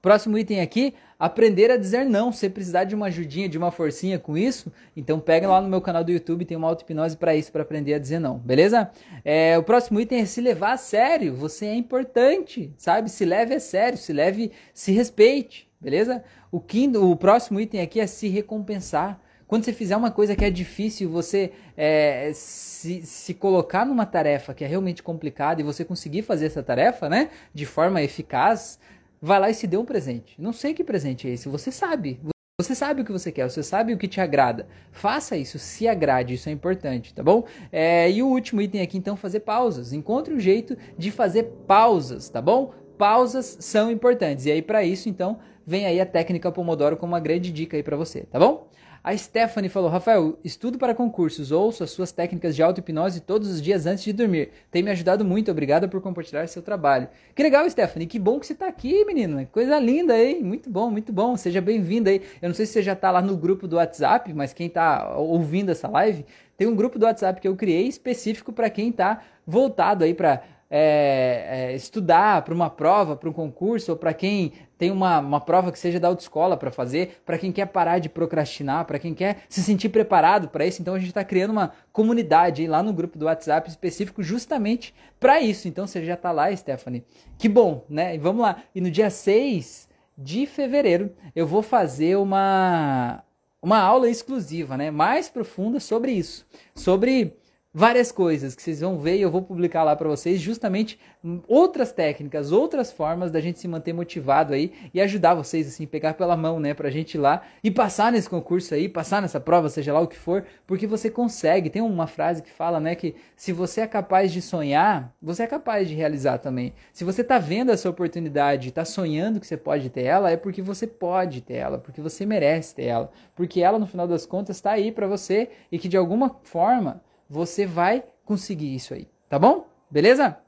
Próximo 0.00 0.38
item 0.38 0.60
aqui, 0.60 0.94
aprender 1.18 1.70
a 1.70 1.76
dizer 1.76 2.04
não. 2.04 2.32
Se 2.32 2.48
precisar 2.48 2.84
de 2.84 2.94
uma 2.94 3.06
ajudinha, 3.06 3.48
de 3.48 3.58
uma 3.58 3.70
forcinha 3.70 4.18
com 4.18 4.36
isso, 4.36 4.72
então 4.96 5.18
pega 5.18 5.48
lá 5.48 5.60
no 5.60 5.68
meu 5.68 5.80
canal 5.80 6.04
do 6.04 6.12
YouTube, 6.12 6.44
tem 6.44 6.56
uma 6.56 6.68
auto-hipnose 6.68 7.16
para 7.16 7.34
isso, 7.34 7.50
para 7.50 7.62
aprender 7.62 7.94
a 7.94 7.98
dizer 7.98 8.18
não, 8.18 8.38
beleza? 8.38 8.90
É, 9.24 9.58
o 9.58 9.62
próximo 9.62 10.00
item 10.00 10.20
é 10.20 10.24
se 10.24 10.40
levar 10.40 10.72
a 10.72 10.76
sério. 10.76 11.34
Você 11.34 11.66
é 11.66 11.74
importante, 11.74 12.72
sabe? 12.76 13.10
Se 13.10 13.24
leve 13.24 13.54
a 13.54 13.60
sério, 13.60 13.98
se 13.98 14.12
leve, 14.12 14.52
se 14.72 14.92
respeite, 14.92 15.68
beleza? 15.80 16.22
O, 16.50 16.60
quinto, 16.60 17.10
o 17.10 17.16
próximo 17.16 17.60
item 17.60 17.80
aqui 17.80 18.00
é 18.00 18.06
se 18.06 18.28
recompensar. 18.28 19.20
Quando 19.48 19.64
você 19.64 19.72
fizer 19.72 19.96
uma 19.96 20.10
coisa 20.10 20.36
que 20.36 20.44
é 20.44 20.50
difícil, 20.50 21.08
você 21.08 21.52
é, 21.74 22.30
se, 22.34 23.00
se 23.00 23.32
colocar 23.32 23.86
numa 23.86 24.04
tarefa 24.04 24.52
que 24.52 24.62
é 24.62 24.66
realmente 24.66 25.02
complicada 25.02 25.62
e 25.62 25.64
você 25.64 25.86
conseguir 25.86 26.20
fazer 26.20 26.44
essa 26.44 26.62
tarefa, 26.62 27.08
né, 27.08 27.30
de 27.54 27.64
forma 27.64 28.02
eficaz, 28.02 28.78
vai 29.20 29.40
lá 29.40 29.50
e 29.50 29.54
se 29.54 29.66
dê 29.66 29.76
um 29.76 29.84
presente. 29.84 30.34
Não 30.40 30.52
sei 30.52 30.74
que 30.74 30.84
presente 30.84 31.28
é 31.28 31.32
esse, 31.32 31.48
você 31.48 31.70
sabe. 31.70 32.20
Você 32.60 32.74
sabe 32.74 33.02
o 33.02 33.04
que 33.04 33.12
você 33.12 33.30
quer, 33.30 33.48
você 33.48 33.62
sabe 33.62 33.92
o 33.92 33.96
que 33.96 34.08
te 34.08 34.20
agrada. 34.20 34.66
Faça 34.90 35.36
isso, 35.36 35.60
se 35.60 35.86
agrade, 35.86 36.34
isso 36.34 36.48
é 36.48 36.52
importante, 36.52 37.14
tá 37.14 37.22
bom? 37.22 37.44
É, 37.70 38.10
e 38.10 38.20
o 38.20 38.26
último 38.26 38.60
item 38.60 38.80
aqui, 38.80 38.98
então, 38.98 39.16
fazer 39.16 39.40
pausas. 39.40 39.92
Encontre 39.92 40.34
um 40.34 40.40
jeito 40.40 40.76
de 40.98 41.12
fazer 41.12 41.44
pausas, 41.68 42.28
tá 42.28 42.42
bom? 42.42 42.74
Pausas 42.98 43.58
são 43.60 43.92
importantes. 43.92 44.44
E 44.44 44.50
aí, 44.50 44.60
para 44.60 44.82
isso, 44.82 45.08
então, 45.08 45.38
vem 45.64 45.86
aí 45.86 46.00
a 46.00 46.06
técnica 46.06 46.50
Pomodoro 46.50 46.96
como 46.96 47.12
uma 47.12 47.20
grande 47.20 47.52
dica 47.52 47.76
aí 47.76 47.82
para 47.84 47.96
você, 47.96 48.22
tá 48.22 48.40
bom? 48.40 48.68
A 49.02 49.16
Stephanie 49.16 49.70
falou: 49.70 49.88
Rafael, 49.88 50.38
estudo 50.44 50.78
para 50.78 50.94
concursos, 50.94 51.52
ouço 51.52 51.84
as 51.84 51.90
suas 51.90 52.12
técnicas 52.12 52.56
de 52.56 52.62
auto-hipnose 52.62 53.20
todos 53.20 53.48
os 53.48 53.62
dias 53.62 53.86
antes 53.86 54.04
de 54.04 54.12
dormir. 54.12 54.50
Tem 54.70 54.82
me 54.82 54.90
ajudado 54.90 55.24
muito, 55.24 55.50
obrigada 55.50 55.86
por 55.86 56.00
compartilhar 56.00 56.46
seu 56.48 56.62
trabalho. 56.62 57.08
Que 57.34 57.42
legal, 57.42 57.68
Stephanie, 57.70 58.06
que 58.06 58.18
bom 58.18 58.40
que 58.40 58.46
você 58.46 58.52
está 58.52 58.66
aqui, 58.66 59.04
menina. 59.04 59.46
Coisa 59.52 59.78
linda, 59.78 60.18
hein? 60.18 60.42
Muito 60.42 60.68
bom, 60.68 60.90
muito 60.90 61.12
bom. 61.12 61.36
Seja 61.36 61.60
bem-vinda 61.60 62.10
aí. 62.10 62.22
Eu 62.42 62.48
não 62.48 62.54
sei 62.54 62.66
se 62.66 62.72
você 62.72 62.82
já 62.82 62.92
está 62.92 63.10
lá 63.10 63.22
no 63.22 63.36
grupo 63.36 63.68
do 63.68 63.76
WhatsApp, 63.76 64.32
mas 64.34 64.52
quem 64.52 64.66
está 64.66 65.16
ouvindo 65.16 65.70
essa 65.70 65.88
live, 65.88 66.24
tem 66.56 66.66
um 66.66 66.74
grupo 66.74 66.98
do 66.98 67.06
WhatsApp 67.06 67.40
que 67.40 67.46
eu 67.46 67.54
criei 67.54 67.86
específico 67.86 68.52
para 68.52 68.68
quem 68.68 68.88
está 68.88 69.22
voltado 69.46 70.04
aí 70.04 70.12
para 70.12 70.42
é, 70.70 71.70
é, 71.70 71.74
estudar 71.74 72.42
para 72.42 72.52
uma 72.52 72.68
prova, 72.68 73.16
para 73.16 73.28
um 73.28 73.32
concurso, 73.32 73.92
ou 73.92 73.96
para 73.96 74.12
quem 74.12 74.52
tem 74.76 74.90
uma, 74.90 75.18
uma 75.18 75.40
prova 75.40 75.72
que 75.72 75.78
seja 75.78 75.98
da 75.98 76.08
autoescola 76.08 76.56
para 76.56 76.70
fazer, 76.70 77.20
para 77.24 77.38
quem 77.38 77.50
quer 77.50 77.66
parar 77.66 77.98
de 77.98 78.08
procrastinar, 78.08 78.84
para 78.84 78.98
quem 78.98 79.14
quer 79.14 79.42
se 79.48 79.62
sentir 79.62 79.88
preparado 79.88 80.48
para 80.48 80.66
isso. 80.66 80.80
Então 80.80 80.94
a 80.94 80.98
gente 80.98 81.08
está 81.08 81.24
criando 81.24 81.50
uma 81.50 81.72
comunidade 81.92 82.66
lá 82.66 82.82
no 82.82 82.92
grupo 82.92 83.18
do 83.18 83.24
WhatsApp 83.24 83.68
específico 83.68 84.22
justamente 84.22 84.94
para 85.18 85.40
isso. 85.40 85.66
Então 85.66 85.86
você 85.86 86.04
já 86.04 86.14
está 86.14 86.30
lá, 86.30 86.54
Stephanie. 86.54 87.04
Que 87.38 87.48
bom, 87.48 87.84
né? 87.88 88.14
E 88.14 88.18
vamos 88.18 88.42
lá. 88.42 88.62
E 88.74 88.80
no 88.80 88.90
dia 88.90 89.10
6 89.10 89.88
de 90.16 90.46
fevereiro 90.46 91.12
eu 91.34 91.46
vou 91.46 91.62
fazer 91.62 92.16
uma, 92.16 93.22
uma 93.60 93.78
aula 93.78 94.08
exclusiva, 94.08 94.76
né? 94.76 94.90
Mais 94.90 95.28
profunda 95.28 95.80
sobre 95.80 96.12
isso. 96.12 96.46
Sobre 96.74 97.36
várias 97.72 98.10
coisas 98.10 98.54
que 98.54 98.62
vocês 98.62 98.80
vão 98.80 98.98
ver 98.98 99.16
e 99.18 99.22
eu 99.22 99.30
vou 99.30 99.42
publicar 99.42 99.84
lá 99.84 99.94
para 99.94 100.08
vocês 100.08 100.40
justamente 100.40 100.98
outras 101.46 101.92
técnicas, 101.92 102.50
outras 102.50 102.90
formas 102.90 103.30
da 103.30 103.40
gente 103.40 103.58
se 103.58 103.68
manter 103.68 103.92
motivado 103.92 104.54
aí 104.54 104.72
e 104.94 105.00
ajudar 105.00 105.34
vocês 105.34 105.68
assim, 105.68 105.86
pegar 105.86 106.14
pela 106.14 106.36
mão, 106.36 106.58
né, 106.58 106.72
pra 106.72 106.90
gente 106.90 107.14
ir 107.14 107.18
lá 107.18 107.42
e 107.62 107.70
passar 107.70 108.10
nesse 108.10 108.28
concurso 108.28 108.74
aí, 108.74 108.88
passar 108.88 109.20
nessa 109.20 109.38
prova, 109.38 109.68
seja 109.68 109.92
lá 109.92 110.00
o 110.00 110.08
que 110.08 110.16
for, 110.16 110.44
porque 110.66 110.86
você 110.86 111.10
consegue. 111.10 111.68
Tem 111.68 111.82
uma 111.82 112.06
frase 112.06 112.42
que 112.42 112.50
fala, 112.50 112.80
né, 112.80 112.94
que 112.94 113.14
se 113.36 113.52
você 113.52 113.82
é 113.82 113.86
capaz 113.86 114.32
de 114.32 114.40
sonhar, 114.40 115.14
você 115.20 115.42
é 115.42 115.46
capaz 115.46 115.88
de 115.88 115.94
realizar 115.94 116.38
também. 116.38 116.72
Se 116.92 117.04
você 117.04 117.22
tá 117.22 117.38
vendo 117.38 117.70
essa 117.70 117.88
oportunidade, 117.90 118.72
tá 118.72 118.84
sonhando 118.84 119.40
que 119.40 119.46
você 119.46 119.56
pode 119.56 119.90
ter 119.90 120.04
ela, 120.04 120.30
é 120.30 120.36
porque 120.36 120.62
você 120.62 120.86
pode 120.86 121.42
ter 121.42 121.54
ela, 121.54 121.78
porque 121.78 122.00
você 122.00 122.24
merece 122.24 122.74
ter 122.74 122.86
ela, 122.86 123.10
porque 123.36 123.60
ela 123.60 123.78
no 123.78 123.86
final 123.86 124.08
das 124.08 124.24
contas 124.24 124.56
está 124.56 124.72
aí 124.72 124.90
para 124.90 125.06
você 125.06 125.50
e 125.70 125.78
que 125.78 125.88
de 125.88 125.96
alguma 125.96 126.36
forma 126.42 127.02
você 127.28 127.66
vai 127.66 128.04
conseguir 128.24 128.74
isso 128.74 128.94
aí, 128.94 129.08
tá 129.28 129.38
bom? 129.38 129.66
Beleza? 129.90 130.38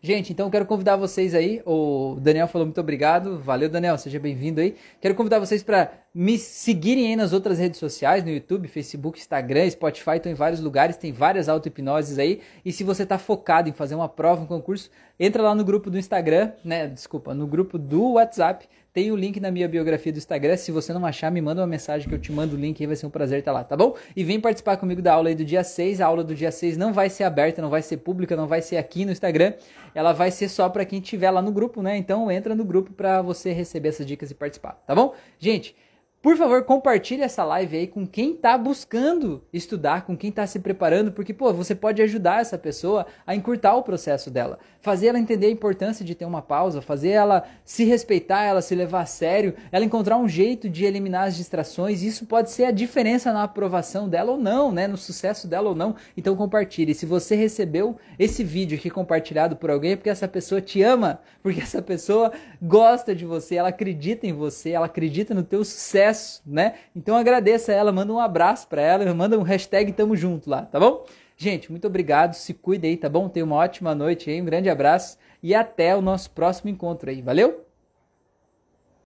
Gente, 0.00 0.32
então 0.32 0.48
quero 0.48 0.64
convidar 0.64 0.96
vocês 0.96 1.34
aí. 1.34 1.60
O 1.66 2.16
Daniel 2.20 2.46
falou 2.46 2.66
muito 2.66 2.80
obrigado. 2.80 3.40
Valeu, 3.40 3.68
Daniel. 3.68 3.98
Seja 3.98 4.20
bem-vindo 4.20 4.60
aí. 4.60 4.76
Quero 5.00 5.14
convidar 5.16 5.40
vocês 5.40 5.60
para 5.60 5.90
me 6.14 6.38
seguirem 6.38 7.08
aí 7.08 7.16
nas 7.16 7.32
outras 7.32 7.58
redes 7.58 7.78
sociais, 7.78 8.24
no 8.24 8.30
YouTube, 8.30 8.66
Facebook, 8.66 9.18
Instagram, 9.18 9.68
Spotify, 9.70 10.16
estão 10.16 10.32
em 10.32 10.34
vários 10.34 10.60
lugares, 10.60 10.96
tem 10.96 11.12
várias 11.12 11.48
auto-hipnoses 11.48 12.18
aí. 12.18 12.40
E 12.64 12.72
se 12.72 12.82
você 12.82 13.02
está 13.02 13.18
focado 13.18 13.68
em 13.68 13.72
fazer 13.72 13.94
uma 13.94 14.08
prova, 14.08 14.42
um 14.42 14.46
concurso, 14.46 14.90
entra 15.20 15.42
lá 15.42 15.54
no 15.54 15.64
grupo 15.64 15.90
do 15.90 15.98
Instagram, 15.98 16.52
né? 16.64 16.86
Desculpa, 16.86 17.34
no 17.34 17.46
grupo 17.46 17.78
do 17.78 18.14
WhatsApp. 18.14 18.66
Tem 18.92 19.12
o 19.12 19.16
link 19.16 19.38
na 19.38 19.50
minha 19.50 19.68
biografia 19.68 20.10
do 20.10 20.18
Instagram. 20.18 20.56
Se 20.56 20.72
você 20.72 20.92
não 20.92 21.04
achar, 21.06 21.30
me 21.30 21.40
manda 21.40 21.60
uma 21.60 21.66
mensagem 21.66 22.08
que 22.08 22.14
eu 22.14 22.18
te 22.18 22.32
mando 22.32 22.56
o 22.56 22.58
link 22.58 22.82
aí, 22.82 22.86
vai 22.86 22.96
ser 22.96 23.06
um 23.06 23.10
prazer 23.10 23.38
estar 23.38 23.52
lá, 23.52 23.62
tá 23.62 23.76
bom? 23.76 23.94
E 24.16 24.24
vem 24.24 24.40
participar 24.40 24.76
comigo 24.76 25.00
da 25.00 25.12
aula 25.12 25.28
aí 25.28 25.34
do 25.34 25.44
dia 25.44 25.62
6. 25.62 26.00
A 26.00 26.06
aula 26.06 26.24
do 26.24 26.34
dia 26.34 26.50
6 26.50 26.76
não 26.76 26.92
vai 26.92 27.08
ser 27.10 27.24
aberta, 27.24 27.62
não 27.62 27.70
vai 27.70 27.82
ser 27.82 27.98
pública, 27.98 28.34
não 28.34 28.48
vai 28.48 28.60
ser 28.60 28.76
aqui 28.76 29.04
no 29.04 29.12
Instagram. 29.12 29.52
Ela 29.94 30.12
vai 30.12 30.30
ser 30.30 30.48
só 30.48 30.68
para 30.68 30.84
quem 30.84 31.00
estiver 31.00 31.30
lá 31.30 31.42
no 31.42 31.52
grupo, 31.52 31.80
né? 31.80 31.96
Então 31.96 32.28
entra 32.28 32.56
no 32.56 32.64
grupo 32.64 32.92
para 32.92 33.22
você 33.22 33.52
receber 33.52 33.90
essas 33.90 34.06
dicas 34.06 34.30
e 34.30 34.34
participar, 34.34 34.82
tá 34.86 34.94
bom? 34.94 35.14
Gente, 35.38 35.76
por 36.20 36.36
favor, 36.36 36.64
compartilhe 36.64 37.22
essa 37.22 37.44
live 37.44 37.76
aí 37.76 37.86
com 37.86 38.04
quem 38.04 38.32
está 38.32 38.58
buscando 38.58 39.40
estudar, 39.52 40.04
com 40.04 40.16
quem 40.16 40.30
está 40.30 40.44
se 40.48 40.58
preparando, 40.58 41.12
porque 41.12 41.32
pô, 41.32 41.52
você 41.52 41.76
pode 41.76 42.02
ajudar 42.02 42.40
essa 42.40 42.58
pessoa 42.58 43.06
a 43.24 43.36
encurtar 43.36 43.76
o 43.76 43.84
processo 43.84 44.28
dela, 44.28 44.58
fazer 44.80 45.06
ela 45.06 45.18
entender 45.20 45.46
a 45.46 45.50
importância 45.50 46.04
de 46.04 46.16
ter 46.16 46.24
uma 46.24 46.42
pausa, 46.42 46.82
fazer 46.82 47.10
ela 47.10 47.44
se 47.64 47.84
respeitar, 47.84 48.42
ela 48.42 48.60
se 48.60 48.74
levar 48.74 49.02
a 49.02 49.06
sério, 49.06 49.54
ela 49.70 49.84
encontrar 49.84 50.16
um 50.18 50.28
jeito 50.28 50.68
de 50.68 50.84
eliminar 50.84 51.28
as 51.28 51.36
distrações. 51.36 52.02
Isso 52.02 52.26
pode 52.26 52.50
ser 52.50 52.64
a 52.64 52.72
diferença 52.72 53.32
na 53.32 53.44
aprovação 53.44 54.08
dela 54.08 54.32
ou 54.32 54.38
não, 54.38 54.72
né, 54.72 54.88
no 54.88 54.96
sucesso 54.96 55.46
dela 55.46 55.68
ou 55.68 55.74
não. 55.76 55.94
Então 56.16 56.34
compartilhe. 56.34 56.96
Se 56.96 57.06
você 57.06 57.36
recebeu 57.36 57.96
esse 58.18 58.42
vídeo 58.42 58.76
aqui 58.76 58.90
compartilhado 58.90 59.54
por 59.54 59.70
alguém, 59.70 59.92
é 59.92 59.96
porque 59.96 60.10
essa 60.10 60.26
pessoa 60.26 60.60
te 60.60 60.82
ama, 60.82 61.20
porque 61.44 61.60
essa 61.60 61.80
pessoa 61.80 62.32
gosta 62.60 63.14
de 63.14 63.24
você, 63.24 63.54
ela 63.54 63.68
acredita 63.68 64.26
em 64.26 64.32
você, 64.32 64.70
ela 64.70 64.86
acredita 64.86 65.32
no 65.32 65.44
teu 65.44 65.64
sucesso 65.64 66.07
sucesso, 66.12 66.42
né? 66.46 66.74
Então 66.94 67.16
agradeça 67.16 67.72
ela, 67.72 67.92
manda 67.92 68.12
um 68.12 68.18
abraço 68.18 68.68
para 68.68 68.82
ela, 68.82 69.12
manda 69.14 69.38
um 69.38 69.42
hashtag 69.42 69.92
tamo 69.92 70.16
junto 70.16 70.48
lá, 70.48 70.62
tá 70.62 70.78
bom? 70.78 71.04
Gente, 71.36 71.70
muito 71.70 71.86
obrigado, 71.86 72.34
se 72.34 72.52
cuide 72.52 72.86
aí, 72.86 72.96
tá 72.96 73.08
bom? 73.08 73.28
Tenha 73.28 73.44
uma 73.44 73.56
ótima 73.56 73.94
noite 73.94 74.30
aí, 74.30 74.40
um 74.40 74.44
grande 74.44 74.68
abraço 74.68 75.18
e 75.42 75.54
até 75.54 75.94
o 75.94 76.02
nosso 76.02 76.30
próximo 76.30 76.70
encontro 76.70 77.10
aí, 77.10 77.22
valeu? 77.22 77.67